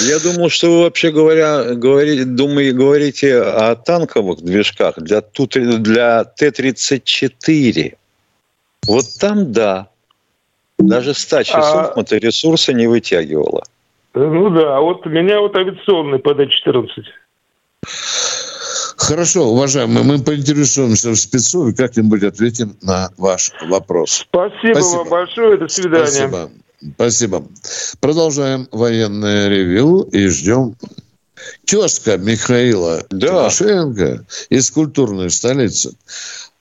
[0.00, 7.94] Я думал, что вы вообще говоря, говорите, думаете, говорите о танковых движках для, для Т-34.
[8.86, 9.88] Вот там да.
[10.78, 11.92] Даже 100 часов а...
[11.96, 13.62] моторесурса не вытягивала.
[14.14, 16.88] Ну да, а вот меня вот авиационный ПД-14.
[18.96, 24.26] Хорошо, уважаемые, мы поинтересуемся в спецу и как-нибудь ответим на ваш вопрос.
[24.28, 24.98] Спасибо, Спасибо.
[24.98, 26.06] вам большое, до свидания.
[26.06, 26.50] Спасибо.
[26.94, 27.44] Спасибо.
[28.00, 30.76] Продолжаем военное ревю и ждем
[31.64, 33.26] тезка Михаила да.
[33.26, 35.94] Тимошенко из культурной столицы.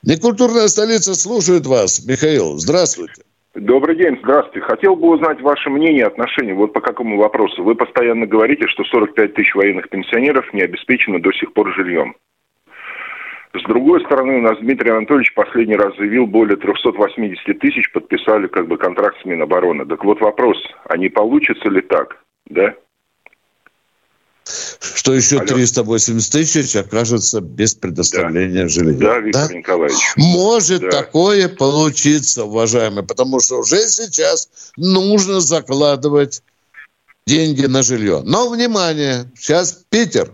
[0.02, 2.04] Некультурная столица слушает вас.
[2.06, 3.22] Михаил, здравствуйте.
[3.56, 4.62] Добрый день, здравствуйте.
[4.62, 7.64] Хотел бы узнать ваше мнение, отношение вот по какому вопросу.
[7.64, 12.16] Вы постоянно говорите, что 45 тысяч военных пенсионеров не обеспечены до сих пор жильем.
[13.56, 18.68] С другой стороны, у нас Дмитрий Анатольевич последний раз заявил, более 380 тысяч подписали как
[18.68, 19.88] бы контракт с Минобороны.
[19.88, 22.76] Так вот вопрос, а не получится ли так, да?
[24.80, 25.48] Что еще Алло.
[25.48, 28.70] 380 тысяч окажется без предоставления да.
[28.70, 28.98] жилья.
[28.98, 29.54] Да, Виктор да?
[29.54, 30.14] Николаевич.
[30.18, 30.90] Может да.
[30.90, 36.42] такое получиться, уважаемые, потому что уже сейчас нужно закладывать
[37.28, 38.22] деньги на жилье.
[38.26, 40.34] Но, внимание, сейчас Питер.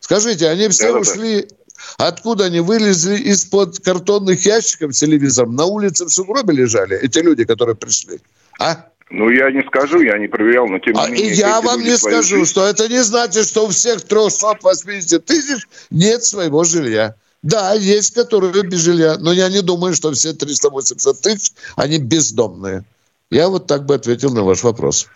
[0.00, 1.56] Скажите, они все да, ушли да.
[1.98, 5.54] Откуда они вылезли из-под картонных ящиков с телевизором?
[5.54, 8.20] На улице в сугробе лежали эти люди, которые пришли?
[8.58, 8.89] А?
[9.10, 11.32] Ну, я не скажу, я не проверял, но тем не а менее...
[11.32, 12.50] И я вам не скажу, жизнь...
[12.50, 17.16] что это не значит, что у всех 380 тысяч нет своего жилья.
[17.42, 22.84] Да, есть, которые без жилья, но я не думаю, что все 380 тысяч, они бездомные.
[23.30, 25.08] Я вот так бы ответил на ваш вопрос.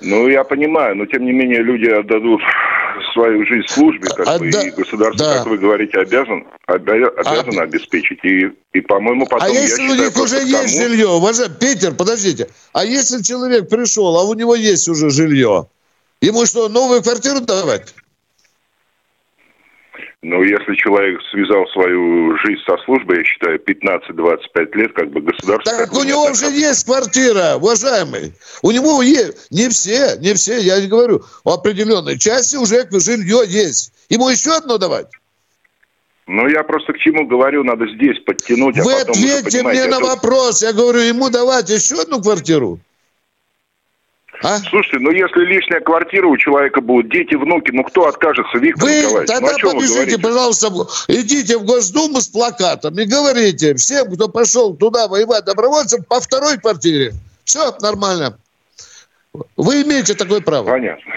[0.00, 2.40] Ну, я понимаю, но тем не менее люди отдадут
[3.12, 5.38] свою жизнь службе, как а, бы, да, и государство, да.
[5.38, 8.24] как вы говорите, обязан, обя, обязан а, обеспечить.
[8.24, 9.48] И, и по-моему, потом...
[9.48, 10.88] А если у них уже есть тому...
[10.88, 15.68] жилье, уважаемый Питер, подождите, а если человек пришел, а у него есть уже жилье,
[16.20, 17.94] ему что, новую квартиру давать?
[20.24, 25.76] Ну, если человек связал свою жизнь со службой, я считаю, 15-25 лет, как бы государство...
[25.76, 28.32] Так у него уже есть квартира, уважаемый.
[28.62, 33.42] У него есть, не все, не все, я не говорю, у определенной части уже жилье
[33.48, 33.92] есть.
[34.10, 35.08] Ему еще одно давать?
[36.28, 39.84] Ну, я просто к чему говорю, надо здесь подтянуть, а Вы потом ответьте уже, мне
[39.86, 40.04] на это...
[40.04, 40.62] вопрос.
[40.62, 42.78] Я говорю, ему давать еще одну квартиру?
[44.42, 44.58] А?
[44.58, 48.96] Слушайте, ну если лишняя квартира у человека будет, дети, внуки, ну кто откажется, Виктор вы,
[48.96, 49.28] Николаевич?
[49.28, 50.68] Тогда ну, побежите, пожалуйста,
[51.08, 56.58] идите в Госдуму с плакатом и говорите всем, кто пошел туда воевать добровольцем, по второй
[56.58, 57.12] квартире.
[57.44, 58.38] Все нормально.
[59.56, 60.68] Вы имеете такое право.
[60.68, 61.12] Понятно.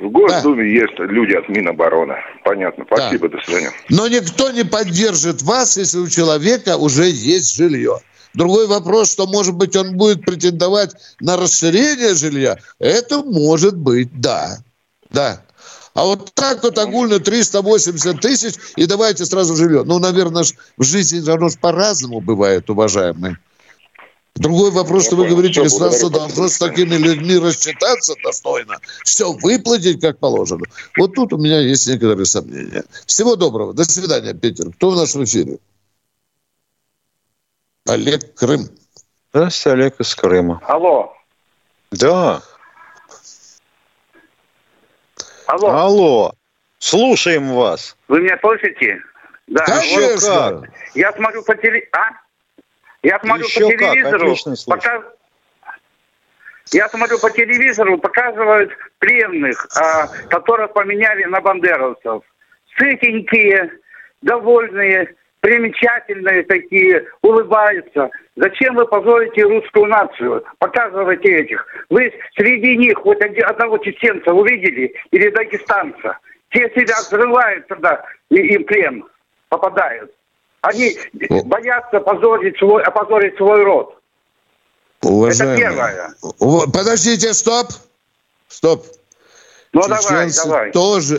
[0.00, 0.84] В Госдуме да.
[0.84, 2.16] есть люди от Минобороны.
[2.42, 2.84] Понятно.
[2.86, 3.38] Спасибо, да.
[3.38, 3.70] до свидания.
[3.88, 8.00] Но никто не поддержит вас, если у человека уже есть жилье.
[8.34, 12.58] Другой вопрос, что, может быть, он будет претендовать на расширение жилья.
[12.78, 14.58] Это может быть, да.
[15.10, 15.40] Да.
[15.94, 19.84] А вот так вот огульно 380 тысяч, и давайте сразу жилье.
[19.84, 20.44] Ну, наверное,
[20.76, 23.38] в жизни оно по-разному бывает, уважаемые.
[24.34, 30.18] Другой вопрос, что вы говорите, государство должно с такими людьми рассчитаться достойно, все выплатить как
[30.18, 30.64] положено.
[30.98, 32.82] Вот тут у меня есть некоторые сомнения.
[33.06, 33.72] Всего доброго.
[33.72, 34.72] До свидания, Питер.
[34.72, 35.58] Кто у нас в эфире?
[37.94, 38.60] Олег Крым.
[39.32, 40.60] Здравствуйте, Олег из Крыма.
[40.66, 41.14] Алло.
[41.90, 42.40] Да.
[45.46, 45.68] Алло.
[45.68, 46.32] Алло.
[46.78, 47.96] Слушаем вас.
[48.08, 49.02] Вы меня слышите?
[49.48, 49.64] Да.
[49.66, 50.60] Конечно.
[50.60, 51.86] Вот, я смотрю по теле...
[51.92, 52.10] А?
[53.02, 54.16] Я смотрю Еще по как, телевизору.
[54.24, 54.80] отлично слышу.
[54.80, 55.02] пока-
[56.72, 62.22] Я смотрю по телевизору, показывают пленных, а, которых поменяли на бандеровцев.
[62.78, 63.70] Сытенькие,
[64.22, 65.14] довольные,
[65.44, 68.08] примечательные такие, улыбаются.
[68.34, 70.42] Зачем вы позорите русскую нацию?
[70.58, 71.66] Показывайте этих.
[71.90, 76.16] Вы среди них хоть один- одного чеченца увидели или дагестанца?
[76.48, 79.04] Те себя взрывают, когда и- им плен
[79.50, 80.10] попадают.
[80.62, 80.96] Они
[81.44, 84.00] боятся позорить свой, опозорить свой род.
[85.02, 85.58] Уважаемые.
[85.58, 85.74] Это
[86.40, 86.66] первое.
[86.72, 87.66] Подождите, стоп.
[88.48, 88.86] Стоп.
[89.74, 90.72] Ну, давай, Чеченцы давай.
[90.72, 91.18] тоже...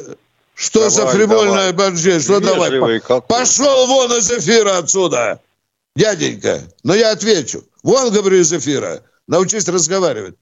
[0.56, 1.92] Что Давай, за фривольная давай.
[1.92, 2.20] борьба?
[2.20, 2.70] Что давай?
[2.72, 3.40] Вежливый По- какой.
[3.40, 5.42] Пошел вон из эфира отсюда,
[5.96, 6.64] дяденька.
[6.84, 7.66] Но я отвечу.
[7.84, 9.04] Вон, говорю, из эфира.
[9.28, 10.36] Научись разговаривать.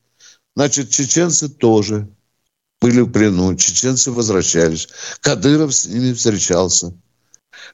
[0.55, 2.07] Значит, чеченцы тоже
[2.79, 3.55] были в плену.
[3.55, 4.87] Чеченцы возвращались.
[5.21, 6.93] Кадыров с ними встречался.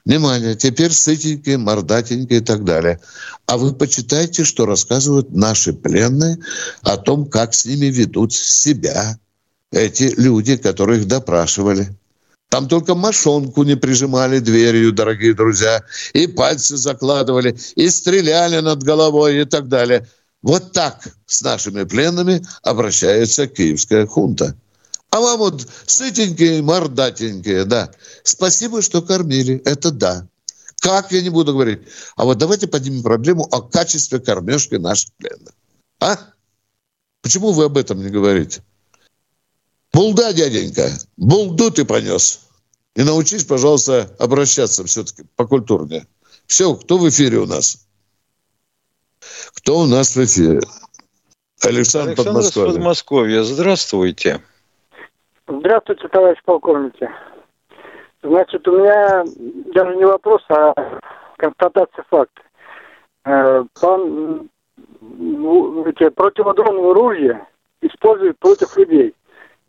[0.05, 3.01] Внимание, теперь сытенькие, мордатенькие и так далее.
[3.47, 6.39] А вы почитайте, что рассказывают наши пленные
[6.83, 9.19] о том, как с ними ведут себя
[9.71, 11.89] эти люди, которые их допрашивали.
[12.49, 15.83] Там только мошонку не прижимали дверью, дорогие друзья,
[16.13, 20.07] и пальцы закладывали, и стреляли над головой и так далее.
[20.41, 24.55] Вот так с нашими пленными обращается киевская хунта.
[25.11, 27.91] А вам вот сытенькие, мордатенькие, да.
[28.23, 30.27] Спасибо, что кормили, это да.
[30.81, 31.81] Как, я не буду говорить.
[32.15, 35.53] А вот давайте поднимем проблему о качестве кормежки наших пленных.
[35.99, 36.17] А?
[37.21, 38.63] Почему вы об этом не говорите?
[39.93, 42.47] Булда, дяденька, булду ты понес.
[42.95, 46.05] И научись, пожалуйста, обращаться все-таки покультурнее.
[46.47, 47.87] Все, кто в эфире у нас?
[49.55, 50.61] Кто у нас в эфире?
[51.61, 52.73] Александр, Александр из Подмосковье.
[52.73, 53.43] Подмосковья.
[53.43, 54.41] Здравствуйте.
[55.47, 57.09] Здравствуйте, товарищ полковники.
[58.21, 59.23] Значит, у меня
[59.73, 60.73] даже не вопрос, а
[61.37, 62.41] констатация факта.
[63.25, 64.49] Э, Пан,
[65.01, 67.47] ну, эти противодронные ружья
[67.81, 69.13] используют против людей.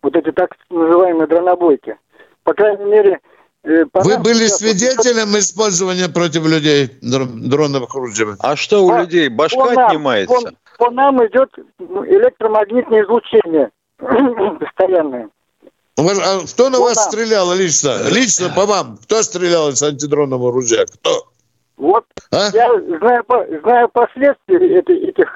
[0.03, 1.96] Вот эти так называемые дронобойки.
[2.44, 3.20] По крайней мере...
[3.64, 8.36] э, по Вы нам были сейчас- свидетелем использования против людей др- дроновых ружьев?
[8.40, 10.53] А что у По- людей, башка по нам- отнимается?
[10.78, 13.70] По, по нам идет ну, электромагнитное излучение
[14.59, 15.28] постоянное.
[15.98, 17.12] А кто на Вот вас так.
[17.12, 18.09] стрелял лично?
[18.09, 18.96] Лично по вам?
[19.03, 20.86] Кто стрелял из антидронового ружья?
[20.86, 21.26] Кто?
[21.76, 22.48] Вот А?
[22.55, 25.28] я знаю, по- знаю последствия эти- этих...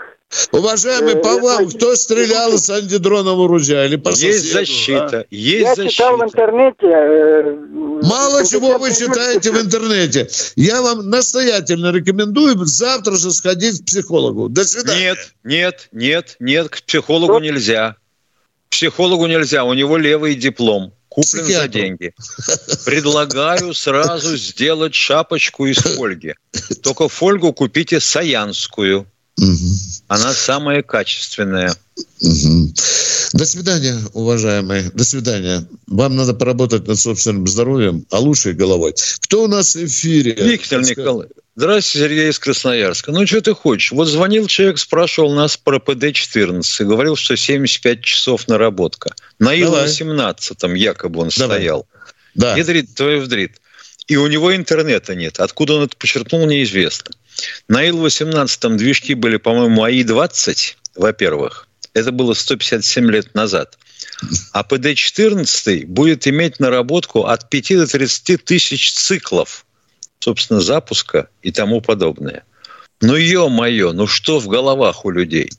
[0.53, 3.85] Уважаемый, Э, по вам, кто стрелял из антидронового ружья?
[3.87, 4.59] Или по Есть соседу, а?
[4.61, 6.41] защита, есть я читал в защита.
[6.43, 6.87] интернете...
[6.87, 7.57] э,
[8.07, 10.29] Мало чего вы читаете в интернете.
[10.57, 14.49] Я вам настоятельно рекомендую завтра же сходить к психологу.
[14.49, 15.11] До свидания.
[15.11, 17.97] Нет, нет, нет, нет, к психологу нельзя.
[18.69, 20.93] К психологу нельзя, у него левый диплом.
[21.09, 21.71] Куплен за Психиатру.
[21.71, 22.13] деньги.
[22.85, 26.35] Предлагаю сразу сделать шапочку из фольги.
[26.83, 29.07] Только фольгу купите саянскую.
[29.37, 29.79] Мгм.
[30.09, 31.75] Она самая качественная.
[32.21, 32.73] Мгм.
[33.33, 34.91] До свидания, уважаемые.
[34.95, 35.67] До свидания.
[35.87, 38.95] Вам надо поработать над собственным здоровьем, а лучше головой.
[39.21, 40.35] Кто у нас в эфире?
[40.35, 41.37] Виктор Подска- Николаевич.
[41.57, 43.13] Здравствуйте, Сергей из Красноярска.
[43.13, 43.93] Ну, что ты хочешь?
[43.93, 49.15] Вот звонил человек, спрашивал нас про ПД-14 и говорил, что 75 часов наработка.
[49.39, 49.87] На Давай.
[49.89, 51.59] Ил-18 якобы он Давай.
[51.59, 51.87] стоял.
[52.35, 52.57] Да.
[52.57, 53.53] Ядрит, твой вдрит.
[54.09, 55.39] И у него интернета нет.
[55.39, 57.13] Откуда он это подчеркнул, неизвестно.
[57.69, 61.69] На Ил-18 движки были, по-моему, АИ-20, во-первых.
[61.93, 63.79] Это было 157 лет назад.
[64.53, 69.65] А ПД-14 будет иметь наработку от 5 до 30 тысяч циклов,
[70.19, 72.45] собственно, запуска и тому подобное.
[73.01, 75.51] Ну, ё-моё, ну что в головах у людей?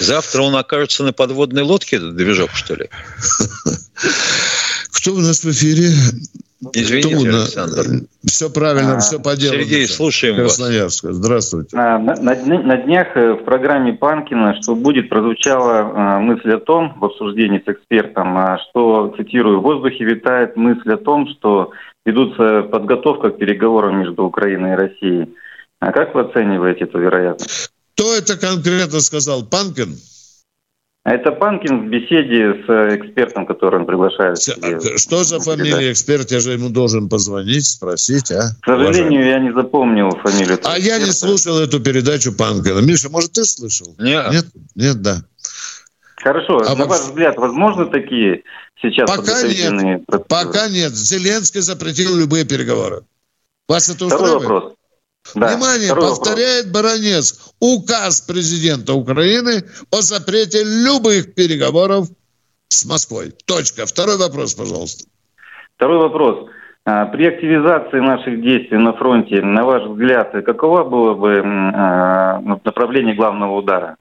[0.00, 2.88] Завтра он окажется на подводной лодке, этот движок, что ли?
[4.92, 5.92] Кто у нас в эфире?
[6.72, 7.56] Извините, Кто у нас?
[7.56, 8.06] Александр.
[8.24, 9.54] Все правильно, А, все по делу.
[9.56, 10.56] Сергей, слушаем вас.
[10.56, 11.12] Красноярска.
[11.12, 11.76] Здравствуйте.
[11.76, 16.52] А, На, на дня- на днях э, в программе Панкина, что будет, прозвучала э, мысль
[16.52, 21.28] о том, в обсуждении с экспертом, а, что, цитирую, в воздухе витает мысль о том,
[21.28, 21.70] что
[22.06, 25.34] ведутся подготовка к переговорам между Украиной и Россией.
[25.80, 27.70] А как вы оцениваете эту вероятность?
[27.96, 29.44] Кто это конкретно сказал?
[29.44, 29.96] Панкин?
[31.04, 34.38] А это Панкин в беседе с э, экспертом, который он приглашает.
[34.62, 36.30] А Что за фамилия эксперт?
[36.30, 38.52] Я же ему должен позвонить, спросить, а?
[38.62, 40.58] К сожалению, я не запомнил фамилию.
[40.64, 42.78] А я не слушал эту передачу Панкина.
[42.78, 43.94] Миша, может, ты слышал?
[43.98, 44.46] Не, Нет?
[44.74, 45.22] Нет, да.
[46.16, 48.42] Хорошо, А на вообще- ваш взгляд, возможно такие
[48.80, 50.02] сейчас Пока процедуры?
[50.26, 50.94] Пока нет.
[50.94, 53.02] Зеленский запретил любые переговоры.
[53.68, 54.42] Вас это Второй устраивает?
[54.48, 54.72] вопрос.
[55.34, 55.48] Да.
[55.48, 56.82] Внимание, Второй повторяет вопрос.
[56.82, 57.54] Баранец.
[57.60, 62.08] Указ президента Украины о запрете любых переговоров
[62.68, 63.32] с Москвой.
[63.46, 63.86] Точка.
[63.86, 65.06] Второй вопрос, пожалуйста.
[65.76, 66.48] Второй вопрос.
[66.84, 73.14] А, при активизации наших действий на фронте, на ваш взгляд, каково было бы а, направление
[73.14, 73.96] главного удара?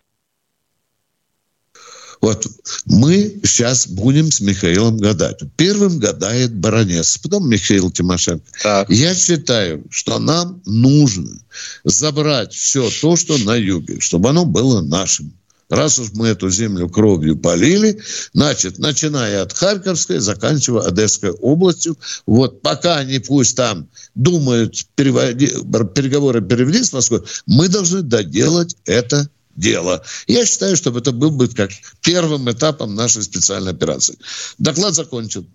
[2.23, 2.47] Вот
[2.85, 5.41] мы сейчас будем с Михаилом гадать.
[5.57, 8.45] Первым гадает Баранец, потом Михаил Тимошенко.
[8.61, 8.89] Так.
[8.89, 11.37] Я считаю, что нам нужно
[11.83, 15.33] забрать все то, что на юге, чтобы оно было нашим.
[15.69, 17.99] Раз уж мы эту землю кровью полили,
[18.31, 25.47] значит, начиная от Харьковской, заканчивая Одесской областью, вот пока они пусть там думают переводи,
[25.93, 30.03] переговоры перевели с Москвой, мы должны доделать это дело.
[30.27, 34.17] Я считаю, что это был бы как первым этапом нашей специальной операции.
[34.57, 35.47] Доклад закончен.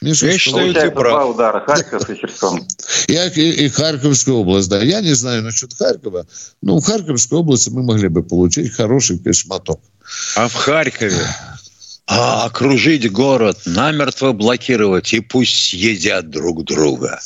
[0.00, 1.12] Миша, я считаю, ты прав.
[1.12, 2.68] Два удара, Харьков и Херсон.
[3.08, 4.80] Я, и, и Харьковская область, да.
[4.80, 6.26] Я не знаю насчет Харькова,
[6.62, 9.80] но в Харьковской области мы могли бы получить хороший космоток.
[10.36, 11.26] А в Харькове
[12.08, 17.18] а, окружить город, намертво блокировать, и пусть едят друг друга.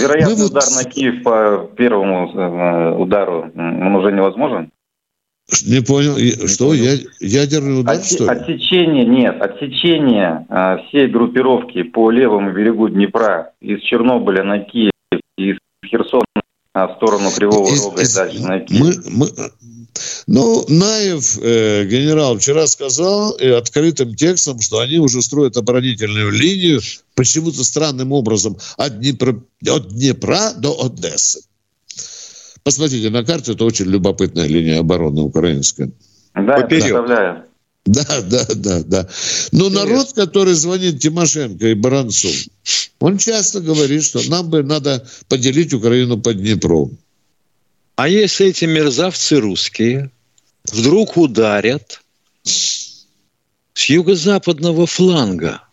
[0.00, 4.70] Вероятно, Мы удар на Киев по первому э, удару, он уже невозможен?
[5.66, 6.16] Не понял.
[6.16, 6.68] Не что?
[6.68, 6.98] Понял.
[7.20, 8.30] ядерный удар, Отсе, что ли?
[8.30, 9.42] Отсечение, нет.
[9.42, 14.92] Отсечение а, всей группировки по левому берегу Днепра из Чернобыля на Киев,
[15.36, 16.24] из Херсона
[16.72, 18.80] а, в сторону Кривого из, Рога из, и дальше на Киев.
[18.80, 19.26] Мы, мы,
[20.26, 26.80] ну, Наев, э, генерал, вчера сказал э, открытым текстом, что они уже строят оборонительную линию
[27.14, 31.42] почему-то странным образом от Днепра, от Днепра до Одессы.
[32.62, 35.90] Посмотрите на карте, это очень любопытная линия обороны украинская.
[36.34, 37.44] Да, представляю.
[37.86, 39.08] Да, да, да, да.
[39.52, 39.88] Но Интересно.
[39.88, 42.28] народ, который звонит Тимошенко и Баранцу,
[43.00, 46.90] он часто говорит, что нам бы надо поделить Украину по Днепру.
[48.00, 50.10] А если эти мерзавцы русские
[50.64, 52.00] вдруг ударят
[52.44, 53.04] с
[53.76, 55.64] юго-западного фланга,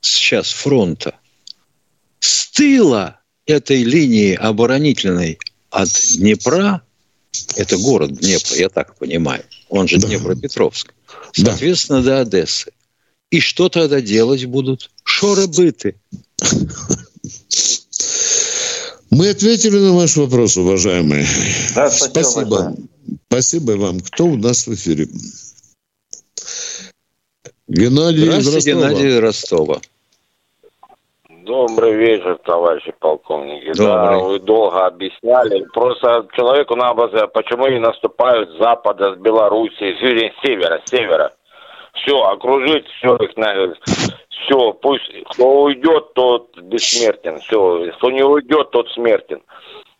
[0.00, 1.16] сейчас фронта,
[2.20, 6.82] с тыла этой линии оборонительной от Днепра,
[7.56, 10.06] это город Днепр, я так понимаю, он же да.
[10.06, 10.94] Днепропетровск,
[11.32, 12.10] соответственно, да.
[12.10, 12.70] до Одессы.
[13.30, 14.88] И что тогда делать будут?
[15.02, 15.96] Шоры-быты.
[19.16, 21.24] Мы ответили на ваш вопрос, уважаемые.
[21.76, 22.10] Да, спасибо.
[22.10, 22.72] Спасибо.
[23.28, 24.00] спасибо вам.
[24.00, 25.06] Кто у нас в эфире?
[27.68, 28.88] Геннадий Здравствуйте, Ростова.
[28.90, 29.76] Геннадий Ростова.
[31.44, 33.72] Добрый вечер, товарищи полковники.
[33.78, 33.86] Добрый.
[33.86, 35.64] Да, вы долго объясняли.
[35.72, 41.32] Просто человеку надо, почему не наступают с запада, с Беларуси, с севера, с севера.
[41.94, 43.74] Все, окружить все их на
[44.44, 47.38] все, пусть кто уйдет, тот бессмертен.
[47.40, 49.42] Все, кто не уйдет, тот смертен.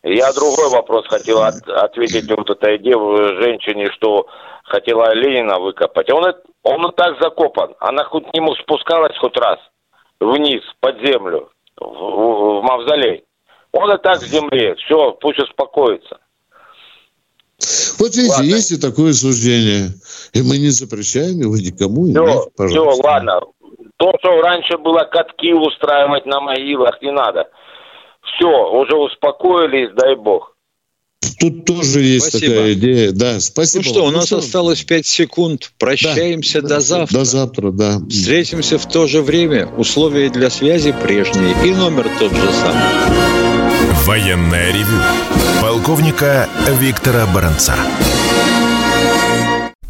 [0.03, 3.01] Я другой вопрос хотел от, ответить вот этой дев,
[3.41, 4.27] женщине, что
[4.65, 6.11] хотела Ленина выкопать.
[6.11, 7.75] Он, он и так закопан.
[7.81, 9.59] Она хоть к нему спускалась хоть раз
[10.21, 13.25] вниз, под землю, в, в, в мавзолей.
[13.73, 14.75] Он и так в земле.
[14.77, 16.19] Все, пусть успокоится.
[17.99, 18.47] Вот видите, ладно.
[18.47, 19.91] есть и такое суждение.
[20.33, 22.05] И мы не запрещаем его никому.
[22.05, 23.41] Все, иметь, все, ладно.
[24.05, 27.49] То, что раньше было катки устраивать на могилах, не надо.
[28.21, 30.55] Все, уже успокоились, дай бог.
[31.41, 32.55] Тут тоже есть спасибо.
[32.55, 33.13] такая идея.
[33.13, 33.83] Да, спасибо.
[33.83, 35.73] Ну что, у нас ну, осталось 5 секунд.
[35.79, 37.19] Прощаемся да, до завтра.
[37.19, 37.99] До завтра, да.
[38.11, 39.69] Встретимся в то же время.
[39.79, 41.55] Условия для связи прежние.
[41.65, 42.83] И номер тот же самый.
[44.05, 45.01] Военная ревю.
[45.63, 46.47] Полковника
[46.79, 47.75] Виктора Баранца.